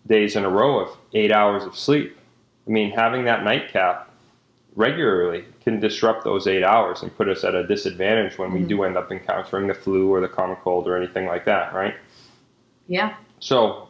days 0.07 0.35
in 0.35 0.43
a 0.43 0.49
row 0.49 0.79
of 0.79 0.97
eight 1.13 1.31
hours 1.31 1.63
of 1.63 1.77
sleep, 1.77 2.17
I 2.67 2.71
mean, 2.71 2.91
having 2.91 3.23
that 3.25 3.43
nightcap 3.43 4.08
regularly 4.75 5.45
can 5.63 5.79
disrupt 5.79 6.23
those 6.23 6.47
eight 6.47 6.63
hours 6.63 7.01
and 7.01 7.15
put 7.15 7.27
us 7.27 7.43
at 7.43 7.55
a 7.55 7.65
disadvantage 7.67 8.37
when 8.37 8.51
we 8.53 8.61
Mhm. 8.61 8.67
do 8.67 8.83
end 8.83 8.97
up 8.97 9.11
encountering 9.11 9.67
the 9.67 9.73
flu 9.73 10.09
or 10.13 10.21
the 10.21 10.27
common 10.27 10.55
cold 10.57 10.87
or 10.87 10.95
anything 10.95 11.25
like 11.25 11.45
that, 11.45 11.73
right? 11.73 11.95
Yeah. 12.87 13.13
So, 13.39 13.87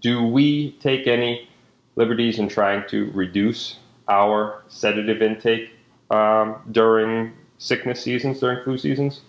do 0.00 0.22
we 0.24 0.72
take 0.80 1.06
any 1.06 1.48
liberties 1.96 2.38
in 2.38 2.48
trying 2.48 2.84
to 2.88 3.10
reduce 3.14 3.78
our 4.08 4.62
sedative 4.68 5.22
intake 5.22 5.70
um, 6.10 6.56
during 6.70 7.32
sickness 7.58 8.02
seasons, 8.02 8.40
during 8.40 8.62
flu 8.64 8.76
seasons? 8.76 9.20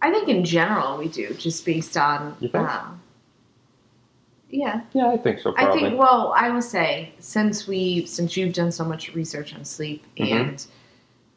I 0.00 0.10
think 0.10 0.28
in 0.28 0.44
general 0.44 0.98
we 0.98 1.08
do, 1.08 1.34
just 1.34 1.64
based 1.66 1.96
on. 1.96 2.36
You 2.40 2.48
think? 2.48 2.68
Um, 2.68 3.00
yeah, 4.54 4.82
Yeah, 4.92 5.08
I 5.08 5.16
think 5.16 5.40
so. 5.40 5.52
I 5.56 5.72
think. 5.72 5.98
Well, 5.98 6.32
I 6.36 6.48
will 6.50 6.62
say 6.62 7.12
since 7.18 7.66
we 7.66 8.06
since 8.06 8.36
you've 8.36 8.54
done 8.54 8.70
so 8.70 8.84
much 8.84 9.12
research 9.14 9.54
on 9.54 9.64
sleep 9.64 10.04
Mhm. 10.16 10.30
and 10.30 10.66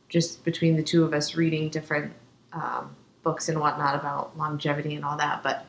just 0.10 0.44
between 0.46 0.76
the 0.78 0.84
two 0.84 1.04
of 1.04 1.14
us 1.14 1.36
reading 1.36 1.70
different 1.70 2.14
um, 2.54 2.96
books 3.24 3.50
and 3.50 3.60
whatnot 3.60 3.96
about 3.96 4.38
longevity 4.38 4.96
and 4.96 5.04
all 5.04 5.18
that, 5.18 5.44
but 5.44 5.66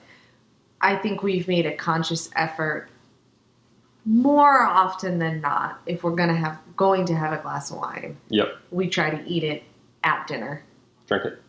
I 0.81 0.95
think 0.97 1.23
we've 1.23 1.49
made 1.49 1.67
a 1.67 1.75
conscious 1.75 2.31
effort 2.37 2.88
more 4.05 4.62
often 4.62 5.19
than 5.19 5.40
not 5.40 5.81
if 5.87 6.02
we're 6.05 6.14
gonna 6.14 6.37
have 6.37 6.59
going 6.76 7.05
to 7.07 7.14
have 7.17 7.33
a 7.33 7.43
glass 7.43 7.71
of 7.71 7.78
wine. 7.78 8.17
Yep. 8.28 8.57
We 8.71 8.88
try 8.88 9.11
to 9.11 9.26
eat 9.26 9.43
it 9.43 9.64
at 10.05 10.26
dinner. 10.26 10.62
Drink 11.09 11.25
it. 11.25 11.43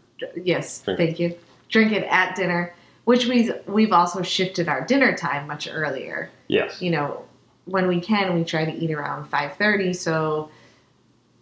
Yes, 0.44 0.82
Drink 0.82 0.98
thank 0.98 1.20
you. 1.20 1.36
Drink 1.70 1.92
it 1.92 2.04
at 2.10 2.36
dinner, 2.36 2.74
which 3.10 3.26
we've 3.26 3.52
we've 3.66 3.92
also 3.92 4.22
shifted 4.22 4.70
our 4.70 4.86
dinner 4.86 5.18
time 5.18 5.48
much 5.48 5.68
earlier. 5.68 6.30
Yes. 6.48 6.80
You 6.80 6.92
know, 6.92 7.26
when 7.66 7.88
we 7.88 8.00
can, 8.00 8.36
we 8.36 8.44
try 8.44 8.66
to 8.66 8.72
eat 8.72 8.92
around 8.92 9.26
five 9.26 9.56
thirty. 9.56 9.94
So 9.94 10.52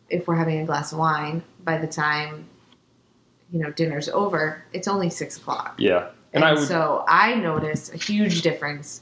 if 0.10 0.30
we're 0.30 0.38
having 0.38 0.62
a 0.62 0.66
glass 0.66 0.94
of 0.94 1.00
wine, 1.00 1.44
by 1.66 1.78
the 1.78 1.86
time 1.86 2.46
you 3.52 3.60
know 3.60 3.70
dinner's 3.72 4.08
over, 4.08 4.64
it's 4.72 4.88
only 4.88 5.10
six 5.10 5.36
o'clock. 5.36 5.76
Yeah. 5.78 6.08
And, 6.32 6.42
And 6.42 6.44
I 6.46 6.54
would. 6.54 6.66
so 6.66 7.04
I 7.10 7.36
notice 7.36 7.92
a 7.94 7.98
huge 7.98 8.44
difference 8.44 9.02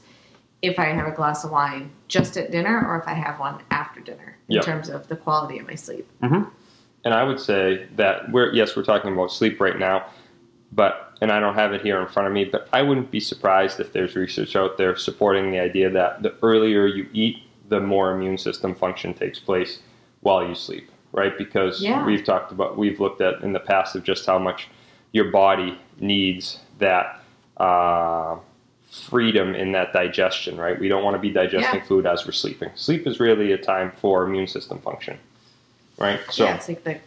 if 0.60 0.80
I 0.80 0.86
have 0.86 1.06
a 1.06 1.14
glass 1.14 1.44
of 1.44 1.52
wine 1.52 1.88
just 2.08 2.36
at 2.36 2.50
dinner 2.50 2.84
or 2.88 2.98
if 2.98 3.06
I 3.06 3.14
have 3.14 3.38
one 3.38 3.62
after 3.70 4.00
dinner 4.00 4.36
in 4.48 4.56
Yep. 4.56 4.64
terms 4.64 4.88
of 4.88 5.06
the 5.06 5.14
quality 5.14 5.60
of 5.60 5.68
my 5.68 5.76
sleep. 5.76 6.08
Mm-hmm. 6.20 6.48
And 7.04 7.14
I 7.14 7.22
would 7.22 7.38
say 7.38 7.86
that 7.94 8.32
we're 8.32 8.52
yes, 8.52 8.74
we're 8.74 8.82
talking 8.82 9.12
about 9.12 9.30
sleep 9.30 9.60
right 9.60 9.78
now, 9.78 10.06
but 10.72 11.14
and 11.20 11.32
I 11.32 11.40
don't 11.40 11.54
have 11.54 11.72
it 11.72 11.80
here 11.82 12.00
in 12.00 12.06
front 12.08 12.26
of 12.28 12.34
me, 12.34 12.44
but 12.44 12.68
I 12.72 12.82
wouldn't 12.82 13.10
be 13.10 13.20
surprised 13.20 13.80
if 13.80 13.92
there's 13.92 14.14
research 14.16 14.54
out 14.54 14.76
there 14.76 14.96
supporting 14.96 15.50
the 15.50 15.58
idea 15.58 15.88
that 15.90 16.22
the 16.22 16.34
earlier 16.42 16.86
you 16.86 17.08
eat, 17.12 17.38
the 17.68 17.80
more 17.80 18.12
immune 18.12 18.36
system 18.38 18.74
function 18.74 19.14
takes 19.14 19.38
place 19.38 19.80
while 20.20 20.46
you 20.46 20.54
sleep, 20.54 20.90
right? 21.12 21.36
Because 21.38 21.82
Yeah. 21.82 22.04
we've 22.04 22.24
talked 22.24 22.52
about 22.52 22.76
we've 22.76 23.00
looked 23.00 23.20
at 23.20 23.42
in 23.42 23.52
the 23.52 23.60
past 23.60 23.96
of 23.96 24.02
just 24.04 24.26
how 24.26 24.38
much 24.38 24.68
your 25.12 25.30
body 25.30 25.78
needs 25.98 26.58
that 26.78 27.20
uh, 27.56 28.36
freedom 28.90 29.54
in 29.54 29.72
that 29.72 29.92
digestion, 29.92 30.58
right? 30.58 30.78
We 30.78 30.88
don't 30.88 31.02
want 31.02 31.14
to 31.14 31.20
be 31.20 31.30
digesting 31.30 31.80
food 31.82 32.06
as 32.06 32.26
we're 32.26 32.32
sleeping. 32.32 32.70
Sleep 32.74 33.06
is 33.06 33.18
really 33.20 33.52
a 33.52 33.58
time 33.58 33.92
for 33.96 34.24
immune 34.26 34.46
system 34.46 34.78
function, 34.80 35.18
right? 35.98 36.20
So 36.30 36.44
yeah, 36.44 36.56
it's 36.56 36.68
like 36.68 36.84
the 36.84 36.98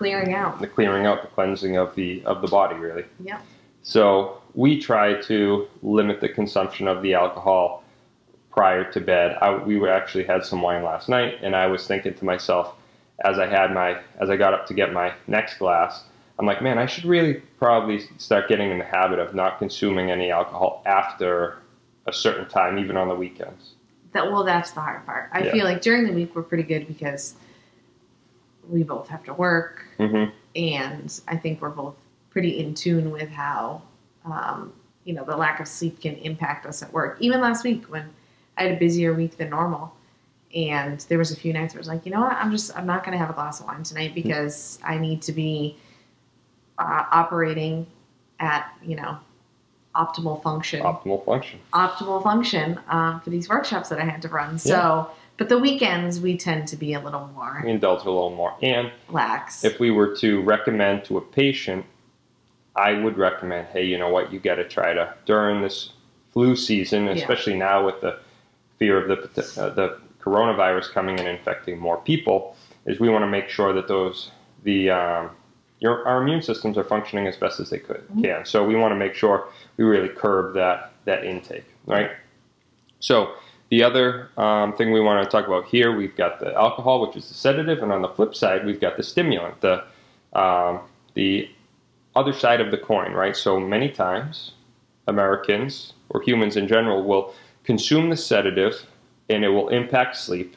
clearing 0.00 0.32
out. 0.32 0.58
the 0.60 0.66
clearing 0.66 1.04
out, 1.04 1.20
the 1.20 1.28
cleansing 1.28 1.76
of 1.76 1.94
the 1.94 2.24
of 2.24 2.40
the 2.40 2.48
body, 2.48 2.74
really. 2.76 3.04
Yeah. 3.22 3.40
So 3.82 4.40
we 4.54 4.80
try 4.80 5.20
to 5.22 5.68
limit 5.82 6.20
the 6.20 6.28
consumption 6.28 6.88
of 6.88 7.02
the 7.02 7.12
alcohol 7.14 7.84
prior 8.50 8.90
to 8.92 9.00
bed. 9.00 9.36
I, 9.42 9.56
we 9.56 9.86
actually 9.88 10.24
had 10.24 10.44
some 10.44 10.62
wine 10.62 10.82
last 10.82 11.08
night, 11.10 11.34
and 11.42 11.54
I 11.54 11.66
was 11.66 11.86
thinking 11.86 12.14
to 12.14 12.24
myself 12.24 12.74
as 13.24 13.38
I 13.38 13.46
had 13.46 13.74
my 13.74 13.98
as 14.18 14.30
I 14.30 14.36
got 14.38 14.54
up 14.54 14.66
to 14.68 14.74
get 14.74 14.92
my 14.94 15.12
next 15.26 15.58
glass, 15.58 16.04
I'm 16.38 16.46
like, 16.46 16.62
man, 16.62 16.78
I 16.78 16.86
should 16.86 17.04
really 17.04 17.34
probably 17.58 18.00
start 18.16 18.48
getting 18.48 18.70
in 18.70 18.78
the 18.78 18.84
habit 18.84 19.18
of 19.18 19.34
not 19.34 19.58
consuming 19.58 20.10
any 20.10 20.30
alcohol 20.30 20.82
after 20.86 21.58
a 22.06 22.12
certain 22.12 22.48
time, 22.48 22.78
even 22.78 22.96
on 22.96 23.08
the 23.08 23.14
weekends. 23.14 23.74
That 24.12 24.32
well, 24.32 24.44
that's 24.44 24.70
the 24.70 24.80
hard 24.80 25.04
part. 25.04 25.28
I 25.32 25.40
Yeah. 25.44 25.52
feel 25.52 25.64
like 25.66 25.82
during 25.82 26.06
the 26.06 26.12
week 26.14 26.34
we're 26.34 26.42
pretty 26.42 26.64
good 26.64 26.88
because 26.88 27.34
we 28.70 28.82
both 28.82 29.08
have 29.08 29.24
to 29.24 29.34
work, 29.34 29.84
hmm 29.98 30.24
and 30.56 31.20
I 31.28 31.36
think 31.36 31.60
we're 31.62 31.70
both 31.70 31.94
pretty 32.30 32.58
in 32.58 32.74
tune 32.74 33.10
with 33.10 33.28
how 33.28 33.82
um, 34.24 34.72
you 35.04 35.12
know 35.14 35.24
the 35.24 35.36
lack 35.36 35.60
of 35.60 35.68
sleep 35.68 36.00
can 36.00 36.16
impact 36.16 36.66
us 36.66 36.82
at 36.82 36.92
work. 36.92 37.18
Even 37.20 37.40
last 37.40 37.64
week 37.64 37.84
when 37.84 38.08
I 38.56 38.64
had 38.64 38.72
a 38.72 38.76
busier 38.76 39.14
week 39.14 39.36
than 39.36 39.50
normal, 39.50 39.94
and 40.54 41.00
there 41.08 41.18
was 41.18 41.30
a 41.30 41.36
few 41.36 41.52
nights 41.52 41.74
where 41.74 41.78
I 41.78 41.82
was 41.82 41.88
like, 41.88 42.04
you 42.04 42.12
know 42.12 42.20
what, 42.20 42.32
I'm 42.32 42.50
just 42.50 42.76
I'm 42.76 42.86
not 42.86 43.04
going 43.04 43.12
to 43.12 43.18
have 43.18 43.30
a 43.30 43.32
glass 43.34 43.60
of 43.60 43.66
wine 43.66 43.82
tonight 43.82 44.14
because 44.14 44.78
I 44.84 44.98
need 44.98 45.22
to 45.22 45.32
be 45.32 45.76
uh, 46.78 47.04
operating 47.12 47.86
at 48.40 48.72
you 48.82 48.96
know 48.96 49.18
optimal 49.94 50.40
function 50.42 50.80
Optimal 50.82 51.24
function. 51.24 51.58
optimal 51.72 52.22
function 52.22 52.78
um, 52.88 53.20
for 53.20 53.30
these 53.30 53.48
workshops 53.48 53.88
that 53.88 54.00
I 54.00 54.04
had 54.04 54.22
to 54.22 54.28
run. 54.28 54.58
So, 54.58 55.10
but 55.40 55.48
the 55.48 55.56
weekends 55.58 56.20
we 56.20 56.36
tend 56.36 56.68
to 56.68 56.76
be 56.76 56.92
a 56.92 57.00
little 57.00 57.26
more 57.34 57.62
We 57.64 57.70
indulge 57.70 58.02
a 58.02 58.10
little 58.10 58.28
more, 58.28 58.54
and 58.60 58.92
lax. 59.08 59.64
if 59.64 59.80
we 59.80 59.90
were 59.90 60.14
to 60.16 60.42
recommend 60.42 61.02
to 61.06 61.16
a 61.16 61.22
patient, 61.22 61.86
I 62.76 62.92
would 62.92 63.16
recommend, 63.16 63.68
hey, 63.68 63.86
you 63.86 63.96
know 63.96 64.10
what, 64.10 64.30
you 64.34 64.38
got 64.38 64.56
to 64.56 64.68
try 64.68 64.92
to 64.92 65.14
during 65.24 65.62
this 65.62 65.92
flu 66.34 66.54
season, 66.54 67.06
Yeah. 67.06 67.12
especially 67.12 67.56
now 67.56 67.86
with 67.86 68.02
the 68.02 68.18
fear 68.78 68.98
of 69.00 69.08
the 69.08 69.40
uh, 69.58 69.70
the 69.70 69.98
coronavirus 70.20 70.92
coming 70.92 71.18
and 71.18 71.26
infecting 71.26 71.78
more 71.78 71.96
people, 71.96 72.54
is 72.84 73.00
we 73.00 73.08
want 73.08 73.22
to 73.22 73.26
make 73.26 73.48
sure 73.48 73.72
that 73.72 73.88
those 73.88 74.30
the 74.64 74.90
um, 74.90 75.30
your 75.78 76.06
our 76.06 76.20
immune 76.20 76.42
systems 76.42 76.76
are 76.76 76.84
functioning 76.84 77.26
as 77.26 77.36
best 77.38 77.60
as 77.60 77.70
they 77.70 77.78
could 77.78 78.06
Mhm. 78.08 78.22
can. 78.24 78.44
So 78.44 78.62
we 78.62 78.76
want 78.76 78.92
to 78.92 78.96
make 78.96 79.14
sure 79.14 79.48
we 79.78 79.84
really 79.86 80.10
curb 80.10 80.52
that 80.52 80.92
that 81.06 81.24
intake, 81.24 81.64
right? 81.86 82.10
So 82.98 83.30
the 83.70 83.84
other 83.84 84.28
um, 84.36 84.76
thing 84.76 84.92
we 84.92 85.00
want 85.00 85.24
to 85.24 85.30
talk 85.30 85.46
about 85.46 85.64
here, 85.66 85.96
we've 85.96 86.16
got 86.16 86.40
the 86.40 86.52
alcohol, 86.54 87.06
which 87.06 87.16
is 87.16 87.28
the 87.28 87.34
sedative, 87.34 87.82
and 87.82 87.92
on 87.92 88.02
the 88.02 88.08
flip 88.08 88.34
side, 88.34 88.66
we've 88.66 88.80
got 88.80 88.96
the 88.96 89.02
stimulant, 89.02 89.60
the 89.60 89.84
um, 90.32 90.80
the 91.14 91.48
other 92.14 92.32
side 92.32 92.60
of 92.60 92.70
the 92.70 92.78
coin, 92.78 93.12
right? 93.12 93.36
So 93.36 93.58
many 93.60 93.88
times, 93.88 94.52
Americans 95.06 95.92
or 96.08 96.20
humans 96.20 96.56
in 96.56 96.66
general 96.68 97.04
will 97.04 97.34
consume 97.64 98.10
the 98.10 98.16
sedative, 98.16 98.84
and 99.28 99.44
it 99.44 99.48
will 99.48 99.68
impact 99.68 100.16
sleep. 100.16 100.56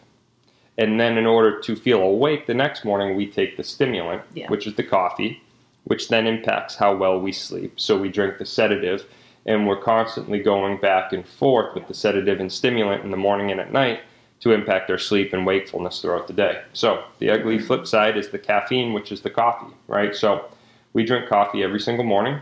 And 0.80 1.00
then, 1.00 1.18
in 1.20 1.28
order 1.28 1.60
to 1.62 1.76
feel 1.76 2.02
awake 2.02 2.48
the 2.48 2.56
next 2.56 2.84
morning, 2.84 3.16
we 3.16 3.28
take 3.28 3.58
the 3.58 3.64
stimulant, 3.64 4.24
Yeah. 4.34 4.50
which 4.50 4.66
is 4.66 4.74
the 4.74 4.84
coffee, 4.84 5.42
which 5.84 6.08
then 6.08 6.26
impacts 6.26 6.76
how 6.76 6.96
well 6.96 7.20
we 7.20 7.32
sleep. 7.32 7.80
So 7.80 7.96
we 7.98 8.10
drink 8.10 8.40
the 8.40 8.46
sedative, 8.46 9.06
and 9.46 9.68
we're 9.68 9.82
constantly 9.82 10.40
going 10.40 10.80
back 10.80 11.14
and 11.14 11.28
forth 11.28 11.76
with 11.76 11.88
the 11.88 11.94
sedative 11.94 12.40
and 12.40 12.52
stimulant 12.52 13.04
in 13.04 13.12
the 13.12 13.18
morning 13.18 13.52
and 13.52 13.60
at 13.60 13.72
night 13.72 14.00
to 14.40 14.52
impact 14.52 14.90
our 14.90 14.98
sleep 14.98 15.34
and 15.34 15.46
wakefulness 15.46 16.02
throughout 16.02 16.28
the 16.28 16.34
day. 16.34 16.62
So 16.74 17.04
the 17.20 17.30
ugly 17.30 17.60
flip 17.60 17.88
side 17.88 18.18
is 18.18 18.30
the 18.30 18.40
caffeine, 18.40 18.94
which 18.94 19.12
is 19.12 19.22
the 19.22 19.30
coffee, 19.30 19.74
right? 19.88 20.16
So 20.16 20.46
we 20.94 21.06
drink 21.06 21.28
coffee 21.30 21.64
every 21.64 21.80
single 21.80 22.06
morning, 22.06 22.40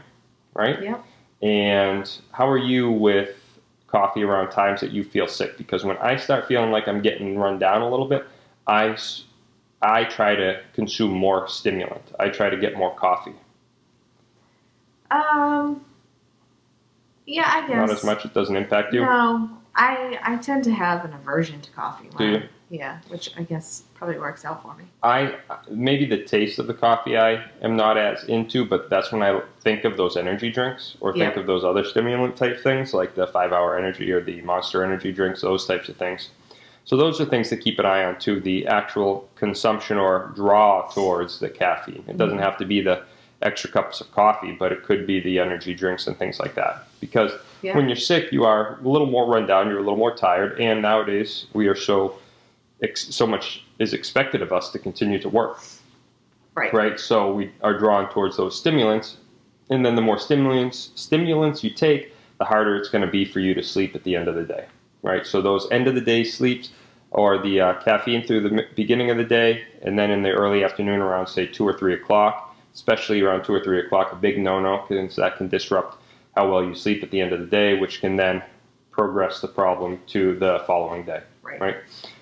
right? 0.54 0.82
Yeah. 0.82 1.00
And 1.42 2.10
how 2.32 2.48
are 2.48 2.58
you 2.58 2.92
with 2.92 3.38
coffee 3.88 4.24
around 4.24 4.52
times 4.52 4.82
that 4.82 4.92
you 4.92 5.04
feel 5.04 5.28
sick? 5.28 5.58
Because 5.58 5.84
when 5.84 5.98
I 5.98 6.16
start 6.16 6.48
feeling 6.48 6.72
like 6.72 6.88
I'm 6.88 7.02
getting 7.02 7.38
run 7.38 7.60
down 7.60 7.82
a 7.82 7.90
little 7.90 8.08
bit, 8.08 8.26
I 8.68 8.98
I 9.82 10.04
try 10.06 10.36
to 10.36 10.62
consume 10.74 11.12
more 11.12 11.48
stimulant. 11.48 12.04
I 12.20 12.30
try 12.30 12.50
to 12.50 12.58
get 12.58 12.78
more 12.78 12.96
coffee. 12.96 13.36
Um. 15.10 15.86
Yeah, 17.26 17.50
I 17.52 17.68
guess 17.68 17.76
Not 17.78 17.90
as 17.92 18.04
much. 18.04 18.26
It 18.26 18.34
doesn't 18.34 18.56
impact 18.56 18.94
you. 18.94 19.02
No, 19.02 19.50
I 19.76 20.20
I 20.24 20.38
tend 20.38 20.64
to 20.66 20.72
have 20.72 21.06
an 21.06 21.14
aversion 21.14 21.62
to 21.62 21.72
coffee. 21.72 22.10
Do 22.18 22.26
you? 22.26 22.42
Yeah, 22.70 23.00
which 23.10 23.32
I 23.38 23.44
guess 23.44 23.84
probably 23.96 24.18
works 24.18 24.46
out 24.46 24.64
for 24.64 24.74
me. 24.76 24.86
I 25.04 25.36
maybe 25.70 26.06
the 26.06 26.24
taste 26.24 26.58
of 26.58 26.68
the 26.68 26.74
coffee 26.74 27.18
I 27.18 27.44
am 27.62 27.76
not 27.76 27.98
as 27.98 28.24
into, 28.26 28.66
but 28.66 28.90
that's 28.90 29.12
when 29.12 29.22
I 29.22 29.42
think 29.62 29.84
of 29.84 29.98
those 29.98 30.16
energy 30.18 30.50
drinks 30.52 30.96
or 31.02 31.12
think 31.12 31.36
Yeah. 31.36 31.42
of 31.42 31.48
those 31.48 31.64
other 31.66 31.84
stimulant 31.84 32.38
type 32.38 32.62
things 32.62 32.94
like 32.94 33.14
the 33.16 33.28
five 33.28 33.52
hour 33.52 33.78
energy 33.78 34.10
or 34.12 34.22
the 34.22 34.42
monster 34.42 34.84
energy 34.84 35.12
drinks, 35.12 35.42
those 35.42 35.66
types 35.66 35.90
of 35.90 35.98
things. 35.98 36.30
So 36.86 36.96
those 36.98 37.22
are 37.22 37.26
things 37.26 37.50
to 37.50 37.58
keep 37.58 37.78
an 37.78 37.86
eye 37.86 38.04
on 38.06 38.18
too. 38.18 38.40
The 38.40 38.66
actual 38.68 39.30
consumption 39.36 39.98
or 39.98 40.32
draw 40.36 40.88
towards 40.90 41.40
the 41.40 41.50
caffeine. 41.50 42.04
It 42.08 42.18
doesn't 42.18 42.40
Mhm. 42.40 42.44
have 42.44 42.58
to 42.58 42.66
be 42.66 42.82
the 42.82 43.04
extra 43.42 43.70
cups 43.70 44.02
of 44.02 44.12
coffee, 44.12 44.52
but 44.52 44.72
it 44.72 44.84
could 44.84 45.06
be 45.08 45.20
the 45.20 45.40
energy 45.40 45.74
drinks 45.74 46.08
and 46.08 46.18
things 46.18 46.40
like 46.40 46.56
that. 46.56 46.88
Because 47.00 47.32
Yeah. 47.62 47.76
when 47.76 47.88
you're 47.88 47.96
sick, 47.96 48.32
you 48.32 48.44
are 48.46 48.80
a 48.84 48.88
little 48.88 49.08
more 49.08 49.26
run 49.28 49.46
down, 49.46 49.68
you're 49.70 49.78
a 49.80 49.84
little 49.84 49.98
more 49.98 50.16
tired, 50.16 50.60
and 50.60 50.82
nowadays 50.82 51.46
we 51.54 51.68
are 51.68 51.76
so 51.76 52.16
so 52.96 53.28
much 53.28 53.64
is 53.78 53.94
expected 53.94 54.42
of 54.42 54.52
us 54.52 54.72
to 54.72 54.80
continue 54.80 55.20
to 55.20 55.30
work, 55.30 55.60
Right. 56.56 56.74
right? 56.74 57.00
So 57.00 57.32
we 57.32 57.52
are 57.62 57.78
drawn 57.78 58.10
towards 58.10 58.38
those 58.38 58.58
stimulants, 58.58 59.18
and 59.70 59.86
then 59.86 59.94
the 59.96 60.02
more 60.02 60.18
stimulants 60.18 60.90
stimulants 60.96 61.64
you 61.64 61.70
take, 61.70 62.12
the 62.40 62.46
harder 62.46 62.76
it's 62.76 62.90
going 62.90 63.06
to 63.06 63.12
be 63.12 63.24
for 63.24 63.40
you 63.40 63.54
to 63.54 63.62
sleep 63.62 63.94
at 63.96 64.04
the 64.04 64.16
end 64.16 64.28
of 64.28 64.34
the 64.34 64.42
day, 64.44 64.66
right? 65.04 65.28
So 65.28 65.44
those 65.44 65.68
end 65.72 65.88
of 65.88 65.94
the 65.94 66.02
day 66.02 66.24
sleeps 66.24 66.72
or 67.12 67.38
the 67.38 67.62
uh, 67.62 67.74
caffeine 67.84 68.26
through 68.26 68.42
the 68.50 68.66
beginning 68.76 69.12
of 69.12 69.18
the 69.18 69.24
day, 69.26 69.64
and 69.84 70.00
then 70.00 70.10
in 70.10 70.24
the 70.24 70.32
early 70.32 70.64
afternoon 70.64 71.02
around 71.02 71.28
say 71.28 71.46
two 71.46 71.68
or 71.68 71.74
three 71.78 71.94
o'clock, 71.94 72.51
especially 72.74 73.22
around 73.22 73.44
two 73.44 73.54
or 73.54 73.64
three 73.64 73.80
o'clock, 73.80 74.12
a 74.12 74.16
big 74.16 74.40
no-no 74.40 74.86
because 74.88 75.16
that 75.16 75.38
can 75.38 75.48
disrupt 75.48 75.98
how 76.36 76.50
well 76.50 76.64
you 76.64 76.74
sleep 76.74 77.04
at 77.04 77.12
the 77.12 77.20
end 77.20 77.34
of 77.34 77.40
the 77.40 77.46
day, 77.46 77.78
which 77.78 78.00
can 78.02 78.16
then 78.16 78.42
progress 78.92 79.42
the 79.42 79.48
problem 79.48 80.00
to 80.08 80.38
the 80.40 80.64
following 80.68 81.04
day. 81.04 81.22
Right. 81.42 81.60
Right. 81.60 81.76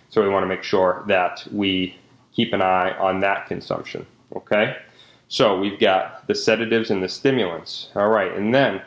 So 0.10 0.24
we 0.24 0.30
want 0.30 0.44
to 0.44 0.48
make 0.48 0.64
sure 0.64 1.04
that 1.08 1.46
we 1.52 1.96
keep 2.34 2.54
an 2.54 2.62
eye 2.62 2.98
on 2.98 3.20
that 3.20 3.48
consumption. 3.48 4.06
Okay. 4.36 4.78
So 5.28 5.60
we've 5.60 5.80
got 5.80 6.28
the 6.28 6.34
sedatives 6.34 6.90
and 6.90 7.04
the 7.04 7.10
stimulants. 7.10 7.90
All 7.96 8.10
right, 8.10 8.34
and 8.34 8.54
then 8.54 8.82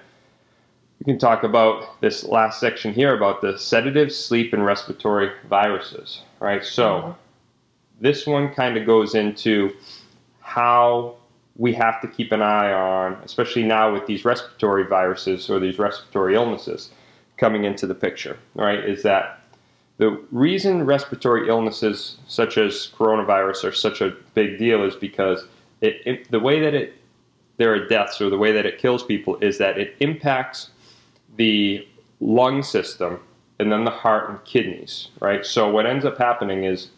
we 0.98 1.04
can 1.04 1.18
talk 1.18 1.44
about 1.44 2.00
this 2.00 2.24
last 2.24 2.58
section 2.58 2.92
here 2.92 3.14
about 3.14 3.40
the 3.42 3.56
sedatives, 3.56 4.16
sleep, 4.16 4.52
and 4.52 4.64
respiratory 4.64 5.30
viruses. 5.48 6.22
Right. 6.40 6.64
So 6.64 6.84
Mhm. 6.84 7.14
this 8.00 8.26
one 8.26 8.52
kind 8.54 8.76
of 8.76 8.86
goes 8.86 9.14
into 9.14 9.72
how 10.40 11.14
we 11.56 11.72
have 11.74 12.00
to 12.00 12.08
keep 12.08 12.32
an 12.32 12.42
eye 12.42 12.72
on, 12.72 13.14
especially 13.24 13.62
now 13.62 13.92
with 13.92 14.06
these 14.06 14.24
respiratory 14.24 14.84
viruses 14.84 15.50
or 15.50 15.60
these 15.60 15.78
respiratory 15.78 16.34
illnesses 16.34 16.90
coming 17.36 17.64
into 17.64 17.86
the 17.86 17.94
picture, 17.94 18.38
right? 18.54 18.78
Is 18.78 19.02
that 19.02 19.40
the 19.98 20.22
reason 20.30 20.84
respiratory 20.84 21.48
illnesses 21.48 22.16
such 22.26 22.56
as 22.56 22.90
coronavirus 22.96 23.64
are 23.64 23.72
such 23.72 24.00
a 24.00 24.16
big 24.34 24.58
deal 24.58 24.82
is 24.84 24.96
because 24.96 25.44
it, 25.80 26.00
it, 26.06 26.30
the 26.30 26.40
way 26.40 26.60
that 26.60 26.74
it 26.74 26.94
there 27.58 27.72
are 27.74 27.86
deaths 27.86 28.20
or 28.20 28.30
the 28.30 28.38
way 28.38 28.50
that 28.52 28.64
it 28.64 28.78
kills 28.78 29.04
people 29.04 29.36
is 29.36 29.58
that 29.58 29.78
it 29.78 29.94
impacts 30.00 30.70
the 31.36 31.86
lung 32.18 32.62
system 32.62 33.20
and 33.58 33.70
then 33.70 33.84
the 33.84 33.90
heart 33.90 34.30
and 34.30 34.42
kidneys, 34.44 35.08
right? 35.20 35.44
So 35.44 35.70
what 35.70 35.86
ends 35.86 36.04
up 36.04 36.18
happening 36.18 36.64
is 36.64 36.88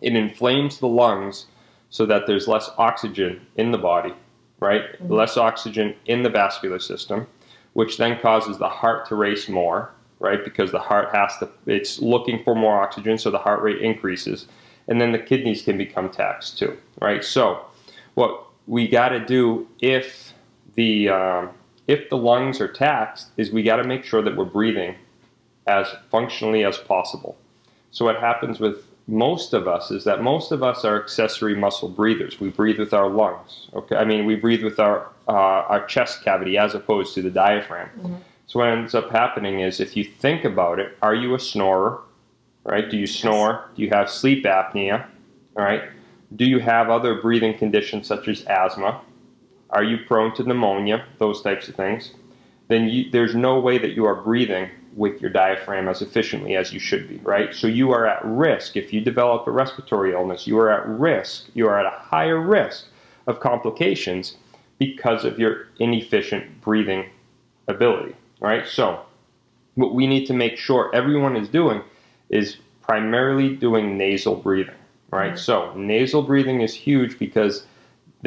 it 0.00 0.16
inflames 0.16 0.78
the 0.78 0.88
lungs 0.88 1.46
so 1.90 2.06
that 2.06 2.26
there's 2.26 2.48
less 2.48 2.70
oxygen 2.78 3.40
in 3.56 3.70
the 3.70 3.78
body, 3.78 4.14
right? 4.60 4.82
Mhm. 5.00 5.10
Less 5.10 5.36
oxygen 5.36 5.94
in 6.06 6.22
the 6.22 6.30
vascular 6.30 6.78
system, 6.78 7.26
which 7.74 7.98
then 7.98 8.18
causes 8.18 8.58
the 8.58 8.68
heart 8.68 9.06
to 9.08 9.14
race 9.14 9.48
more, 9.48 9.90
right? 10.18 10.44
Because 10.44 10.72
the 10.72 10.78
heart 10.78 11.14
has 11.14 11.36
to, 11.38 11.48
it's 11.66 12.00
looking 12.00 12.42
for 12.42 12.54
more 12.54 12.80
oxygen, 12.80 13.18
so 13.18 13.30
the 13.30 13.38
heart 13.38 13.62
rate 13.62 13.78
increases. 13.78 14.46
And 14.88 15.00
then 15.00 15.12
the 15.12 15.18
kidneys 15.18 15.62
can 15.62 15.76
become 15.76 16.10
taxed 16.10 16.58
too, 16.58 16.76
right? 17.00 17.24
So, 17.24 17.60
what 18.14 18.46
we 18.66 18.88
got 18.88 19.10
to 19.10 19.20
do 19.20 19.66
if 19.80 20.32
the 20.74 21.08
um, 21.08 21.50
if 21.86 22.08
the 22.10 22.16
lungs 22.16 22.60
are 22.60 22.68
taxed 22.68 23.28
is 23.36 23.50
we 23.50 23.62
got 23.62 23.76
to 23.76 23.84
make 23.84 24.04
sure 24.04 24.22
that 24.22 24.36
we're 24.36 24.44
breathing 24.44 24.94
as 25.66 25.88
functionally 26.10 26.64
as 26.64 26.78
possible. 26.78 27.36
So 27.90 28.04
what 28.04 28.16
happens 28.16 28.60
with 28.60 28.85
most 29.08 29.52
of 29.52 29.68
us 29.68 29.90
is 29.90 30.04
that 30.04 30.22
most 30.22 30.50
of 30.50 30.62
us 30.62 30.84
are 30.84 31.00
accessory 31.00 31.54
muscle 31.54 31.88
breathers. 31.88 32.40
We 32.40 32.48
breathe 32.48 32.78
with 32.78 32.92
our 32.92 33.08
lungs. 33.08 33.68
Okay, 33.74 33.96
I 33.96 34.04
mean 34.04 34.26
we 34.26 34.34
breathe 34.34 34.64
with 34.64 34.80
our 34.80 35.08
uh, 35.28 35.32
our 35.32 35.86
chest 35.86 36.24
cavity 36.24 36.58
as 36.58 36.74
opposed 36.74 37.14
to 37.14 37.22
the 37.22 37.30
diaphragm. 37.30 37.88
Mhm. 38.00 38.18
So 38.46 38.60
what 38.60 38.68
ends 38.68 38.94
up 38.94 39.10
happening 39.10 39.60
is 39.60 39.80
if 39.80 39.96
you 39.96 40.04
think 40.04 40.44
about 40.44 40.78
it, 40.78 40.96
are 41.02 41.14
you 41.14 41.34
a 41.34 41.38
snorer? 41.38 42.00
Right? 42.64 42.90
Do 42.90 42.96
you 42.96 43.06
snore? 43.06 43.64
Do 43.76 43.82
you 43.82 43.90
have 43.90 44.10
sleep 44.10 44.44
apnea? 44.44 45.06
All 45.56 45.64
right. 45.64 45.82
Do 46.34 46.44
you 46.44 46.58
have 46.58 46.90
other 46.90 47.14
breathing 47.20 47.56
conditions 47.56 48.08
such 48.08 48.26
as 48.26 48.44
asthma? 48.46 49.00
Are 49.70 49.84
you 49.84 49.98
prone 49.98 50.34
to 50.34 50.42
pneumonia? 50.42 51.04
Those 51.18 51.42
types 51.42 51.68
of 51.68 51.76
things. 51.76 52.12
Then 52.68 52.88
you, 52.88 53.10
there's 53.10 53.36
no 53.36 53.60
way 53.60 53.78
that 53.78 53.92
you 53.92 54.04
are 54.04 54.16
breathing 54.16 54.68
with 54.96 55.20
your 55.20 55.30
diaphragm 55.30 55.88
as 55.88 56.00
efficiently 56.00 56.56
as 56.56 56.72
you 56.72 56.80
should 56.80 57.06
be, 57.08 57.18
right? 57.18 57.54
So 57.54 57.66
you 57.66 57.92
are 57.92 58.06
at 58.06 58.24
risk 58.24 58.76
if 58.76 58.92
you 58.92 59.00
develop 59.02 59.46
a 59.46 59.50
respiratory 59.50 60.12
illness. 60.12 60.46
You 60.46 60.58
are 60.58 60.72
at 60.72 60.88
risk. 60.88 61.46
You 61.54 61.68
are 61.68 61.78
at 61.78 61.86
a 61.86 61.98
higher 61.98 62.40
risk 62.40 62.86
of 63.26 63.38
complications 63.40 64.36
because 64.78 65.24
of 65.24 65.38
your 65.38 65.68
inefficient 65.78 66.62
breathing 66.62 67.06
ability, 67.68 68.16
right? 68.40 68.66
So 68.66 69.00
what 69.74 69.94
we 69.94 70.06
need 70.06 70.26
to 70.26 70.32
make 70.32 70.56
sure 70.56 70.90
everyone 70.94 71.36
is 71.36 71.48
doing 71.48 71.82
is 72.30 72.56
primarily 72.82 73.54
doing 73.54 73.98
nasal 73.98 74.36
breathing, 74.36 74.74
right? 75.10 75.34
Mhm. 75.34 75.38
So 75.38 75.72
nasal 75.74 76.22
breathing 76.22 76.62
is 76.62 76.74
huge 76.74 77.18
because 77.18 77.66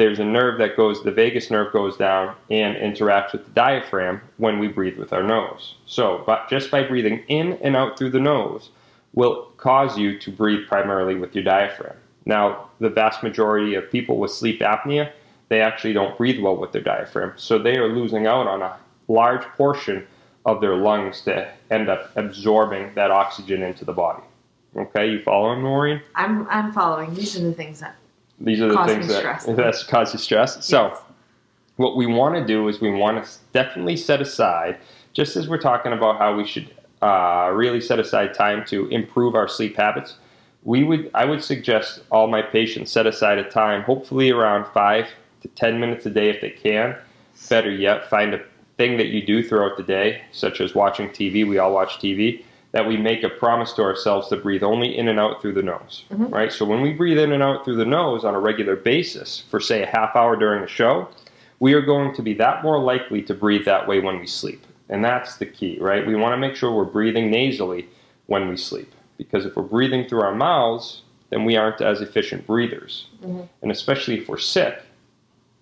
there's 0.00 0.18
a 0.18 0.24
nerve 0.24 0.58
that 0.58 0.78
goes, 0.78 1.02
the 1.02 1.10
vagus 1.10 1.50
nerve 1.50 1.74
goes 1.74 1.94
down 1.94 2.34
and 2.50 2.74
interacts 2.74 3.32
with 3.32 3.44
the 3.44 3.50
diaphragm 3.50 4.18
when 4.38 4.58
we 4.58 4.66
breathe 4.66 4.96
with 4.96 5.12
our 5.12 5.22
nose. 5.22 5.74
So, 5.84 6.24
but 6.26 6.48
just 6.48 6.70
by 6.70 6.82
breathing 6.84 7.22
in 7.28 7.52
and 7.62 7.76
out 7.76 7.98
through 7.98 8.12
the 8.12 8.20
nose 8.20 8.70
will 9.12 9.52
cause 9.58 9.98
you 9.98 10.18
to 10.20 10.32
breathe 10.32 10.66
primarily 10.66 11.16
with 11.16 11.34
your 11.34 11.44
diaphragm. 11.44 11.96
Now, 12.24 12.70
the 12.78 12.88
vast 12.88 13.22
majority 13.22 13.74
of 13.74 13.90
people 13.90 14.16
with 14.16 14.30
sleep 14.30 14.60
apnea, 14.60 15.12
they 15.50 15.60
actually 15.60 15.92
don't 15.92 16.16
breathe 16.16 16.40
well 16.40 16.56
with 16.56 16.72
their 16.72 16.80
diaphragm. 16.80 17.34
So 17.36 17.58
they 17.58 17.76
are 17.76 17.88
losing 17.88 18.26
out 18.26 18.46
on 18.46 18.62
a 18.62 18.78
large 19.08 19.42
portion 19.58 20.06
of 20.46 20.62
their 20.62 20.76
lungs 20.76 21.20
to 21.22 21.52
end 21.70 21.90
up 21.90 22.10
absorbing 22.16 22.94
that 22.94 23.10
oxygen 23.10 23.62
into 23.62 23.84
the 23.84 23.92
body. 23.92 24.22
Okay, 24.74 25.10
you 25.10 25.22
following, 25.22 25.60
Maureen? 25.60 26.00
I'm 26.14 26.48
I'm 26.48 26.72
following. 26.72 27.12
These 27.12 27.36
are 27.36 27.42
the 27.42 27.52
things 27.52 27.80
that 27.80 27.96
These 28.40 28.60
are 28.60 28.68
the 28.68 28.84
things 28.86 29.08
that 29.08 29.18
stress. 29.18 29.44
that's 29.46 29.82
cause 29.84 30.12
you 30.12 30.18
stress. 30.18 30.64
So, 30.64 30.98
what 31.76 31.96
we 31.96 32.06
want 32.06 32.34
to 32.36 32.44
do 32.44 32.68
is 32.68 32.80
we 32.80 32.90
want 32.90 33.24
to 33.24 33.30
definitely 33.52 33.96
set 33.96 34.20
aside, 34.20 34.78
just 35.12 35.36
as 35.36 35.48
we're 35.48 35.60
talking 35.60 35.92
about 35.92 36.18
how 36.18 36.34
we 36.34 36.46
should 36.46 36.74
uh, 37.02 37.50
really 37.52 37.80
set 37.80 37.98
aside 37.98 38.34
time 38.34 38.64
to 38.66 38.86
improve 38.88 39.34
our 39.34 39.48
sleep 39.48 39.76
habits. 39.76 40.16
We 40.62 40.84
would, 40.84 41.10
I 41.14 41.24
would 41.24 41.42
suggest 41.42 42.02
all 42.10 42.26
my 42.26 42.42
patients 42.42 42.92
set 42.92 43.06
aside 43.06 43.38
a 43.38 43.48
time, 43.50 43.82
hopefully 43.82 44.30
around 44.30 44.66
five 44.72 45.06
to 45.42 45.48
ten 45.48 45.80
minutes 45.80 46.04
a 46.06 46.10
day 46.10 46.28
if 46.28 46.40
they 46.40 46.50
can. 46.50 46.96
Better 47.48 47.70
yet, 47.70 48.08
find 48.10 48.34
a 48.34 48.42
thing 48.76 48.98
that 48.98 49.08
you 49.08 49.24
do 49.24 49.42
throughout 49.42 49.76
the 49.76 49.82
day, 49.82 50.22
such 50.32 50.60
as 50.60 50.74
watching 50.74 51.08
TV. 51.08 51.46
We 51.46 51.58
all 51.58 51.72
watch 51.72 51.98
TV. 51.98 52.44
That 52.72 52.86
we 52.86 52.96
make 52.96 53.24
a 53.24 53.28
promise 53.28 53.72
to 53.74 53.82
ourselves 53.82 54.28
to 54.28 54.36
breathe 54.36 54.62
only 54.62 54.96
in 54.96 55.08
and 55.08 55.18
out 55.18 55.42
through 55.42 55.54
the 55.54 55.62
nose, 55.62 56.04
Mhm. 56.12 56.32
right? 56.32 56.52
So 56.52 56.64
when 56.64 56.82
we 56.82 56.92
breathe 56.92 57.18
in 57.18 57.32
and 57.32 57.42
out 57.42 57.64
through 57.64 57.76
the 57.76 57.84
nose 57.84 58.24
on 58.24 58.34
a 58.34 58.38
regular 58.40 58.76
basis 58.76 59.42
for 59.50 59.58
say 59.58 59.82
a 59.82 59.86
half 59.86 60.14
hour 60.14 60.36
during 60.36 60.62
a 60.62 60.68
show, 60.68 61.08
we 61.58 61.74
are 61.74 61.80
going 61.80 62.14
to 62.14 62.22
be 62.22 62.32
that 62.34 62.62
more 62.62 62.78
likely 62.78 63.22
to 63.22 63.34
breathe 63.34 63.64
that 63.64 63.88
way 63.88 63.98
when 63.98 64.20
we 64.20 64.26
sleep. 64.26 64.64
And 64.88 65.04
that's 65.04 65.36
the 65.36 65.46
key, 65.46 65.78
right? 65.80 66.06
We 66.06 66.14
want 66.14 66.32
to 66.32 66.36
make 66.36 66.54
sure 66.54 66.70
we're 66.70 66.84
breathing 66.84 67.28
nasally 67.30 67.88
when 68.26 68.48
we 68.48 68.56
sleep. 68.56 68.92
Because 69.18 69.44
if 69.46 69.56
we're 69.56 69.64
breathing 69.64 70.04
through 70.04 70.22
our 70.22 70.34
mouths, 70.34 71.02
then 71.30 71.44
we 71.44 71.56
aren't 71.56 71.80
as 71.80 72.00
efficient 72.00 72.46
breathers. 72.46 73.06
Mhm. 73.24 73.48
And 73.62 73.70
especially 73.72 74.18
if 74.18 74.28
we're 74.28 74.38
sick, 74.38 74.80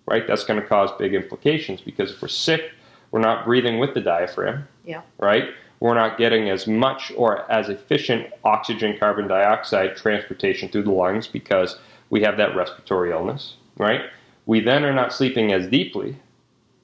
right? 0.07 0.27
That's 0.27 0.45
going 0.45 0.61
to 0.61 0.67
cause 0.67 0.91
big 0.99 1.15
implications 1.15 1.81
because 1.81 2.13
if 2.13 2.21
we're 2.23 2.29
sick, 2.29 2.71
we're 3.11 3.21
not 3.21 3.47
breathing 3.47 3.79
with 3.79 3.95
the 3.95 4.01
diaphragm. 4.03 4.69
Yeah. 4.85 5.01
Right? 5.19 5.49
We're 5.81 5.95
not 5.95 6.19
getting 6.19 6.51
as 6.51 6.67
much 6.67 7.13
or 7.17 7.51
as 7.51 7.69
efficient 7.69 8.33
oxygen 8.45 8.97
carbon 8.99 9.29
dioxide 9.29 9.97
transportation 9.97 10.69
through 10.69 10.83
the 10.85 10.91
lungs 10.93 11.27
because 11.27 11.79
we 12.11 12.23
have 12.23 12.37
that 12.39 12.57
respiratory 12.57 13.11
illness, 13.13 13.55
right? 13.77 14.03
We 14.47 14.61
then 14.61 14.85
are 14.85 14.93
not 14.93 15.13
sleeping 15.13 15.53
as 15.53 15.67
deeply, 15.69 16.17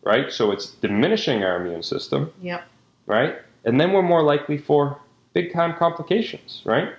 right? 0.03 0.31
So 0.31 0.53
it's 0.53 0.67
diminishing 0.67 1.43
our 1.43 1.61
immune 1.61 1.83
system, 1.83 2.33
Yep. 2.43 2.65
right? 3.07 3.37
And 3.65 3.81
then 3.81 3.93
we're 3.93 4.03
more 4.03 4.23
likely 4.23 4.59
for 4.59 4.99
big 5.33 5.53
time 5.53 5.75
complications, 5.77 6.63
right? 6.65 6.91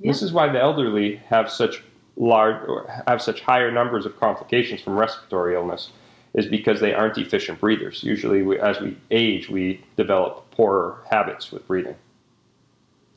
This 0.00 0.20
is 0.22 0.32
why 0.32 0.48
the 0.52 0.60
elderly 0.60 1.16
have 1.28 1.50
such 1.50 1.82
large 2.16 2.56
or 2.68 2.86
have 3.06 3.22
such 3.22 3.40
higher 3.40 3.70
numbers 3.70 4.04
of 4.04 4.18
complications 4.18 4.80
from 4.80 4.98
respiratory 4.98 5.54
illness 5.54 5.90
is 6.34 6.46
because 6.46 6.80
they 6.80 6.94
aren't 6.94 7.18
efficient 7.18 7.60
breathers. 7.60 8.02
Usually, 8.02 8.42
we, 8.42 8.58
as 8.58 8.80
we 8.80 8.96
age, 9.10 9.48
we 9.48 9.84
develop 9.96 10.50
poorer 10.50 10.98
habits 11.10 11.52
with 11.52 11.66
breathing. 11.66 11.96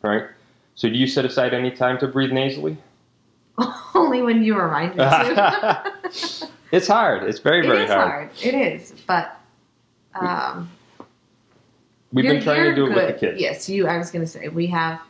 Right? 0.01 0.25
So, 0.75 0.89
do 0.89 0.95
you 0.95 1.07
set 1.07 1.25
aside 1.25 1.53
any 1.53 1.71
time 1.71 1.97
to 1.99 2.07
breathe 2.07 2.31
nasally? 2.31 2.77
Only 3.95 4.21
when 4.21 4.43
you 4.43 4.59
remind 4.59 4.95
me 4.95 5.03
to. 5.03 5.93
it's 6.71 6.87
hard. 6.87 7.23
It's 7.23 7.39
very, 7.39 7.65
very 7.65 7.83
is 7.83 7.89
hard. 7.89 8.11
hard. 8.11 8.29
It 8.43 8.53
is, 8.53 8.93
but 9.07 9.39
um, 10.19 10.69
We've 12.15 12.23
been 12.23 12.41
trying 12.41 12.63
to 12.63 12.75
do 12.75 12.85
it 12.85 12.95
with 12.95 13.07
the 13.07 13.13
kids. 13.13 13.41
Yes, 13.41 13.67
you. 13.67 13.87
I 13.87 13.97
was 13.97 14.09
going 14.09 14.23
to 14.23 14.31
say 14.31 14.47
we 14.47 14.67
have. 14.67 15.01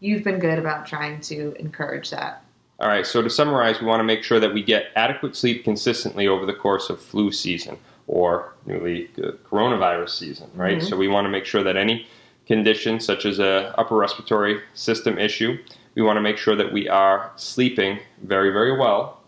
You've 0.00 0.24
been 0.24 0.38
good 0.38 0.58
about 0.58 0.86
trying 0.86 1.20
to 1.22 1.54
encourage 1.58 2.10
that. 2.10 2.42
All 2.80 2.88
right, 2.88 3.06
so 3.06 3.22
to 3.22 3.30
summarize, 3.30 3.80
we 3.80 3.86
want 3.86 4.00
to 4.00 4.04
make 4.04 4.24
sure 4.24 4.40
that 4.40 4.52
we 4.52 4.62
get 4.62 4.86
adequate 4.96 5.36
sleep 5.36 5.62
consistently 5.64 6.26
over 6.26 6.44
the 6.44 6.52
course 6.54 6.90
of 6.90 7.00
flu 7.00 7.30
season 7.30 7.78
or 8.06 8.52
newly 8.66 9.08
uh, 9.22 9.30
coronavirus 9.48 10.10
season, 10.10 10.50
right? 10.54 10.78
Mhm. 10.78 10.88
So 10.88 10.96
we 10.96 11.08
want 11.08 11.24
to 11.24 11.30
make 11.30 11.44
sure 11.46 11.62
that 11.62 11.76
any 11.76 12.06
condition 12.46 13.00
such 13.00 13.24
as 13.24 13.38
a 13.38 13.72
upper 13.78 13.96
respiratory 13.96 14.60
system 14.74 15.18
issue, 15.18 15.56
we 15.94 16.02
want 16.02 16.16
to 16.16 16.20
make 16.20 16.36
sure 16.36 16.56
that 16.56 16.72
we 16.72 16.88
are 16.88 17.30
sleeping 17.36 18.00
very, 18.24 18.50
very 18.50 18.76
well 18.76 19.20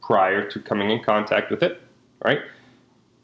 prior 0.00 0.48
to 0.48 0.60
coming 0.60 0.90
in 0.90 1.02
contact 1.02 1.50
with 1.50 1.62
it, 1.62 1.82
right? 2.24 2.40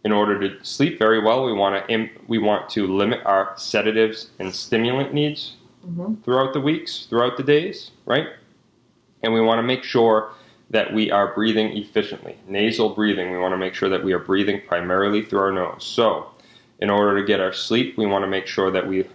In 0.05 0.13
order 0.13 0.39
to 0.49 0.65
sleep 0.65 0.99
very 0.99 1.21
well, 1.21 1.45
we 1.45 1.53
want 1.53 1.77
to 1.87 1.93
im- 1.93 2.11
we 2.27 2.39
want 2.39 2.69
to 2.71 2.87
limit 2.87 3.21
our 3.25 3.53
sedatives 3.57 4.31
and 4.41 4.53
stimulant 4.55 5.15
needs, 5.15 5.55
hmm 5.85 6.15
throughout 6.25 6.53
the 6.53 6.61
weeks, 6.61 7.07
throughout 7.09 7.37
the 7.37 7.43
days, 7.43 7.93
right? 8.05 8.27
And 9.23 9.33
we 9.33 9.41
want 9.41 9.59
to 9.59 9.63
make 9.63 9.85
sure 9.85 10.33
that 10.71 10.93
we 10.93 11.11
are 11.11 11.35
breathing 11.35 11.77
efficiently. 11.77 12.37
Nasal 12.47 12.91
breathing, 12.91 13.31
we 13.31 13.39
want 13.39 13.53
to 13.53 13.59
make 13.59 13.75
sure 13.75 13.89
that 13.89 14.03
we 14.03 14.13
are 14.13 14.19
breathing 14.19 14.61
primarily 14.67 15.25
through 15.25 15.41
our 15.41 15.53
nose. 15.53 15.85
So, 15.85 16.29
in 16.79 16.89
order 16.91 17.21
to 17.21 17.27
get 17.27 17.41
our 17.41 17.53
sleep, 17.53 17.99
we 17.99 18.07
want 18.07 18.23
to 18.23 18.29
make 18.29 18.47
sure 18.47 18.71
that 18.71 18.87
we 18.87 19.07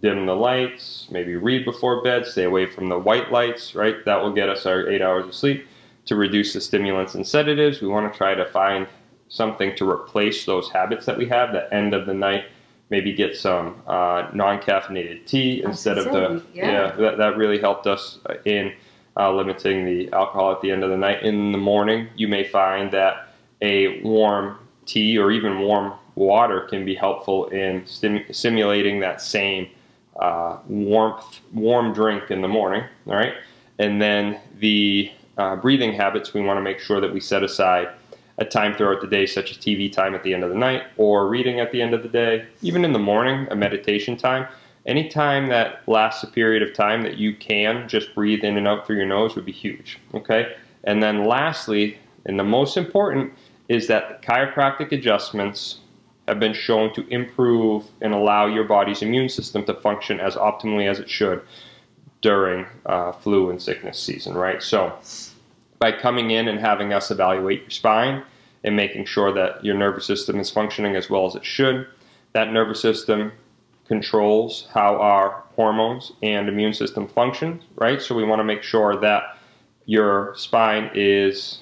dim 0.00 0.26
the 0.26 0.34
lights, 0.34 1.06
maybe 1.10 1.36
read 1.36 1.64
before 1.64 2.02
bed, 2.02 2.26
stay 2.26 2.44
away 2.44 2.66
from 2.66 2.88
the 2.88 2.98
white 2.98 3.30
lights, 3.30 3.74
right? 3.74 4.04
That 4.04 4.22
will 4.22 4.32
get 4.32 4.48
us 4.48 4.66
our 4.66 4.88
eight 4.88 5.02
hours 5.02 5.26
of 5.26 5.34
sleep. 5.34 5.66
To 6.06 6.16
reduce 6.16 6.52
the 6.52 6.60
stimulants 6.60 7.14
and 7.14 7.24
sedatives, 7.24 7.80
we 7.80 7.86
want 7.86 8.12
to 8.12 8.16
try 8.16 8.34
to 8.34 8.44
find 8.46 8.88
something 9.28 9.76
to 9.76 9.88
replace 9.88 10.44
those 10.44 10.68
habits 10.70 11.06
that 11.06 11.16
we 11.16 11.26
have. 11.28 11.52
The 11.52 11.72
end 11.72 11.94
of 11.94 12.06
the 12.06 12.14
night, 12.14 12.46
maybe 12.90 13.12
get 13.12 13.36
some 13.36 13.80
uh, 13.86 14.28
non-caffeinated 14.34 15.26
tea 15.26 15.62
instead 15.62 15.98
of 15.98 16.06
the 16.06 16.10
gonna 16.10 16.42
yeah. 16.52 16.90
that, 16.96 17.18
that 17.18 17.36
really 17.36 17.60
helped 17.60 17.86
us 17.86 18.18
in 18.44 18.72
uh, 19.16 19.32
limiting 19.32 19.84
the 19.84 20.10
alcohol 20.12 20.52
at 20.52 20.60
the 20.60 20.70
end 20.70 20.82
of 20.82 20.90
the 20.90 20.96
night. 20.96 21.22
In 21.22 21.52
the 21.52 21.58
morning, 21.58 22.08
you 22.16 22.28
may 22.28 22.44
find 22.44 22.90
that 22.92 23.28
a 23.60 24.00
warm 24.02 24.58
tea 24.86 25.18
or 25.18 25.30
even 25.30 25.60
warm 25.60 25.94
water 26.14 26.62
can 26.62 26.84
be 26.84 26.94
helpful 26.94 27.46
in 27.48 27.86
stim- 27.86 28.24
simulating 28.32 29.00
that 29.00 29.20
same 29.20 29.68
uh, 30.16 30.58
warmth, 30.66 31.40
warm 31.52 31.92
drink 31.92 32.30
in 32.30 32.42
the 32.42 32.48
morning. 32.48 32.84
All 33.06 33.14
right, 33.14 33.34
and 33.78 34.00
then 34.00 34.40
the 34.58 35.10
uh, 35.38 35.56
breathing 35.56 35.92
habits, 35.92 36.34
we 36.34 36.42
want 36.42 36.58
to 36.58 36.62
make 36.62 36.78
sure 36.78 37.00
that 37.00 37.12
we 37.12 37.20
set 37.20 37.42
aside 37.42 37.88
a 38.38 38.44
time 38.44 38.74
throughout 38.74 39.00
the 39.00 39.06
day, 39.06 39.26
such 39.26 39.50
as 39.50 39.58
TV 39.58 39.90
time 39.90 40.14
at 40.14 40.22
the 40.22 40.34
end 40.34 40.42
of 40.42 40.50
the 40.50 40.56
night 40.56 40.84
or 40.96 41.28
reading 41.28 41.60
at 41.60 41.70
the 41.72 41.80
end 41.80 41.94
of 41.94 42.02
the 42.02 42.08
day, 42.08 42.46
even 42.62 42.84
in 42.84 42.92
the 42.92 42.98
morning, 42.98 43.46
a 43.50 43.56
meditation 43.56 44.16
time. 44.16 44.46
Any 44.84 45.08
time 45.08 45.48
that 45.48 45.86
lasts 45.86 46.24
a 46.24 46.26
period 46.26 46.62
of 46.62 46.74
time 46.74 47.02
that 47.02 47.16
you 47.16 47.36
can 47.36 47.88
just 47.88 48.14
breathe 48.14 48.42
in 48.42 48.56
and 48.56 48.66
out 48.66 48.86
through 48.86 48.96
your 48.96 49.06
nose 49.06 49.36
would 49.36 49.44
be 49.44 49.52
huge. 49.52 49.98
Okay, 50.14 50.54
and 50.84 51.02
then 51.02 51.24
lastly, 51.24 51.98
and 52.26 52.38
the 52.38 52.44
most 52.44 52.76
important, 52.76 53.32
is 53.68 53.86
that 53.86 54.22
chiropractic 54.22 54.90
adjustments 54.90 55.78
have 56.26 56.40
been 56.40 56.52
shown 56.52 56.92
to 56.94 57.06
improve 57.08 57.84
and 58.00 58.12
allow 58.12 58.46
your 58.46 58.64
body's 58.64 59.02
immune 59.02 59.28
system 59.28 59.64
to 59.64 59.74
function 59.74 60.20
as 60.20 60.34
optimally 60.34 60.88
as 60.88 60.98
it 60.98 61.08
should 61.08 61.42
during 62.20 62.66
uh, 62.86 63.12
flu 63.12 63.50
and 63.50 63.60
sickness 63.60 63.98
season, 63.98 64.34
right? 64.34 64.62
So, 64.62 64.96
by 65.78 65.92
coming 65.92 66.30
in 66.30 66.48
and 66.48 66.60
having 66.60 66.92
us 66.92 67.10
evaluate 67.10 67.62
your 67.62 67.70
spine 67.70 68.22
and 68.62 68.76
making 68.76 69.04
sure 69.04 69.32
that 69.32 69.64
your 69.64 69.76
nervous 69.76 70.06
system 70.06 70.38
is 70.38 70.48
functioning 70.48 70.94
as 70.94 71.10
well 71.10 71.26
as 71.26 71.34
it 71.34 71.44
should, 71.44 71.88
that 72.32 72.52
nervous 72.52 72.80
system 72.80 73.32
controls 73.86 74.68
how 74.72 74.96
our 74.96 75.42
hormones 75.56 76.12
and 76.22 76.48
immune 76.48 76.72
system 76.72 77.06
function, 77.06 77.62
right? 77.76 78.00
So, 78.00 78.14
we 78.14 78.24
want 78.24 78.40
to 78.40 78.44
make 78.44 78.62
sure 78.62 78.96
that 79.00 79.38
your 79.86 80.34
spine 80.36 80.90
is 80.94 81.60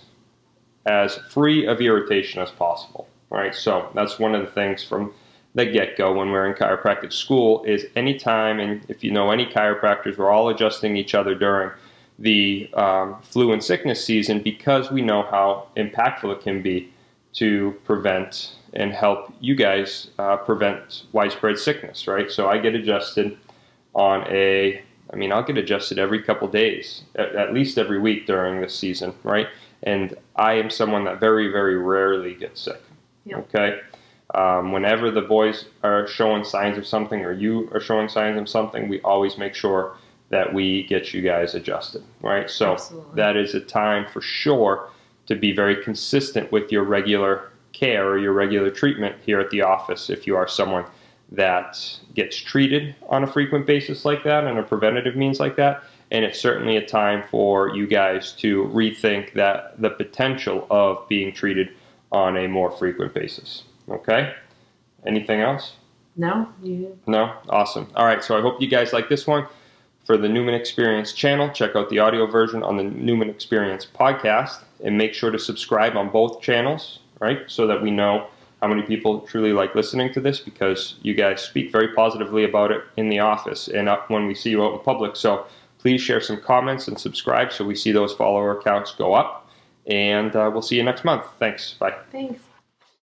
as 0.86 1.16
free 1.30 1.66
of 1.66 1.80
irritation 1.80 2.40
as 2.40 2.50
possible, 2.50 3.08
right? 3.30 3.54
So, 3.54 3.90
that's 3.94 4.18
one 4.18 4.34
of 4.34 4.42
the 4.42 4.50
things 4.52 4.82
from 4.82 5.12
the 5.54 5.66
get-go 5.66 6.12
when 6.12 6.30
we're 6.30 6.46
in 6.46 6.54
chiropractic 6.54 7.12
school 7.12 7.64
is 7.64 7.86
anytime 7.96 8.60
and 8.60 8.84
if 8.88 9.02
you 9.02 9.10
know 9.10 9.30
any 9.30 9.46
chiropractors 9.46 10.16
we're 10.16 10.30
all 10.30 10.48
adjusting 10.48 10.96
each 10.96 11.14
other 11.14 11.34
during 11.34 11.70
the 12.20 12.70
um, 12.74 13.20
flu 13.22 13.52
and 13.52 13.64
sickness 13.64 14.04
season 14.04 14.40
because 14.40 14.90
we 14.90 15.02
know 15.02 15.22
how 15.22 15.66
impactful 15.76 16.32
it 16.32 16.40
can 16.40 16.62
be 16.62 16.92
to 17.32 17.72
prevent 17.84 18.56
and 18.74 18.92
help 18.92 19.32
you 19.40 19.54
guys 19.54 20.10
uh, 20.18 20.36
prevent 20.36 21.04
widespread 21.12 21.58
sickness 21.58 22.06
right 22.06 22.30
so 22.30 22.48
i 22.48 22.58
get 22.58 22.74
adjusted 22.74 23.36
on 23.94 24.24
a 24.28 24.80
i 25.12 25.16
mean 25.16 25.32
i'll 25.32 25.42
get 25.42 25.58
adjusted 25.58 25.98
every 25.98 26.22
couple 26.22 26.46
days 26.48 27.02
at, 27.16 27.34
at 27.34 27.52
least 27.52 27.78
every 27.78 27.98
week 27.98 28.26
during 28.26 28.60
this 28.60 28.74
season 28.74 29.12
right 29.24 29.48
and 29.82 30.16
i 30.36 30.52
am 30.54 30.70
someone 30.70 31.04
that 31.04 31.18
very 31.20 31.48
very 31.50 31.76
rarely 31.78 32.34
gets 32.34 32.60
sick 32.60 32.80
Yeah. 33.24 33.38
okay 33.38 33.80
um, 34.34 34.72
whenever 34.72 35.10
the 35.10 35.22
boys 35.22 35.64
are 35.82 36.06
showing 36.06 36.44
signs 36.44 36.78
of 36.78 36.86
something 36.86 37.24
or 37.24 37.32
you 37.32 37.68
are 37.72 37.80
showing 37.80 38.08
signs 38.08 38.38
of 38.38 38.48
something, 38.48 38.88
we 38.88 39.00
always 39.00 39.36
make 39.38 39.54
sure 39.54 39.96
that 40.28 40.54
we 40.54 40.84
get 40.84 41.12
you 41.12 41.20
guys 41.20 41.54
adjusted, 41.56 42.04
right? 42.20 42.48
So 42.48 42.74
Absolutely. 42.74 43.16
that 43.16 43.36
is 43.36 43.54
a 43.54 43.60
time 43.60 44.06
for 44.12 44.20
sure 44.20 44.88
to 45.26 45.34
be 45.34 45.52
very 45.52 45.82
consistent 45.82 46.52
with 46.52 46.70
your 46.70 46.84
regular 46.84 47.49
care 47.72 48.08
or 48.08 48.18
your 48.18 48.32
regular 48.32 48.70
treatment 48.70 49.16
here 49.24 49.40
at 49.40 49.50
the 49.50 49.62
office 49.62 50.10
if 50.10 50.26
you 50.26 50.36
are 50.36 50.48
someone 50.48 50.84
that 51.32 51.78
gets 52.14 52.36
treated 52.36 52.94
on 53.08 53.22
a 53.22 53.26
frequent 53.26 53.66
basis 53.66 54.04
like 54.04 54.24
that 54.24 54.44
and 54.44 54.58
a 54.58 54.62
preventative 54.62 55.16
means 55.16 55.38
like 55.38 55.56
that. 55.56 55.82
And 56.10 56.24
it's 56.24 56.40
certainly 56.40 56.76
a 56.76 56.84
time 56.84 57.22
for 57.30 57.74
you 57.74 57.86
guys 57.86 58.32
to 58.32 58.64
rethink 58.64 59.32
that 59.34 59.80
the 59.80 59.90
potential 59.90 60.66
of 60.68 61.06
being 61.08 61.32
treated 61.32 61.70
on 62.10 62.36
a 62.36 62.48
more 62.48 62.70
frequent 62.72 63.14
basis. 63.14 63.62
Okay? 63.88 64.34
Anything 65.06 65.40
else? 65.40 65.74
No, 66.16 66.48
you. 66.62 66.98
No? 67.06 67.32
Awesome. 67.48 67.90
All 67.94 68.04
right, 68.04 68.22
so 68.24 68.36
I 68.36 68.40
hope 68.40 68.60
you 68.60 68.68
guys 68.68 68.92
like 68.92 69.08
this 69.08 69.26
one. 69.26 69.46
For 70.04 70.16
the 70.16 70.28
Newman 70.28 70.54
Experience 70.54 71.12
channel, 71.12 71.50
check 71.50 71.76
out 71.76 71.88
the 71.88 72.00
audio 72.00 72.26
version 72.26 72.64
on 72.64 72.76
the 72.76 72.82
Newman 72.82 73.30
Experience 73.30 73.86
podcast 73.86 74.62
and 74.82 74.98
make 74.98 75.14
sure 75.14 75.30
to 75.30 75.38
subscribe 75.38 75.96
on 75.96 76.10
both 76.10 76.40
channels, 76.40 76.99
right? 77.20 77.42
So 77.46 77.66
that 77.66 77.80
we 77.80 77.90
know 77.90 78.26
how 78.60 78.68
many 78.68 78.82
people 78.82 79.20
truly 79.20 79.52
like 79.52 79.74
listening 79.74 80.12
to 80.12 80.20
this 80.20 80.40
because 80.40 80.96
you 81.02 81.14
guys 81.14 81.40
speak 81.42 81.72
very 81.72 81.88
positively 81.94 82.44
about 82.44 82.70
it 82.70 82.82
in 82.96 83.08
the 83.08 83.18
office 83.18 83.68
and 83.68 83.88
when 84.08 84.26
we 84.26 84.34
see 84.34 84.50
you 84.50 84.62
out 84.62 84.74
in 84.74 84.80
public. 84.80 85.16
So 85.16 85.46
please 85.78 86.00
share 86.00 86.20
some 86.20 86.40
comments 86.40 86.88
and 86.88 86.98
subscribe 86.98 87.52
so 87.52 87.64
we 87.64 87.74
see 87.74 87.92
those 87.92 88.12
follower 88.12 88.60
counts 88.62 88.92
go 88.94 89.14
up. 89.14 89.48
And 89.86 90.36
uh, 90.36 90.50
we'll 90.52 90.62
see 90.62 90.76
you 90.76 90.82
next 90.82 91.04
month. 91.04 91.24
Thanks. 91.38 91.74
Bye. 91.74 91.94
Thanks. 92.12 92.49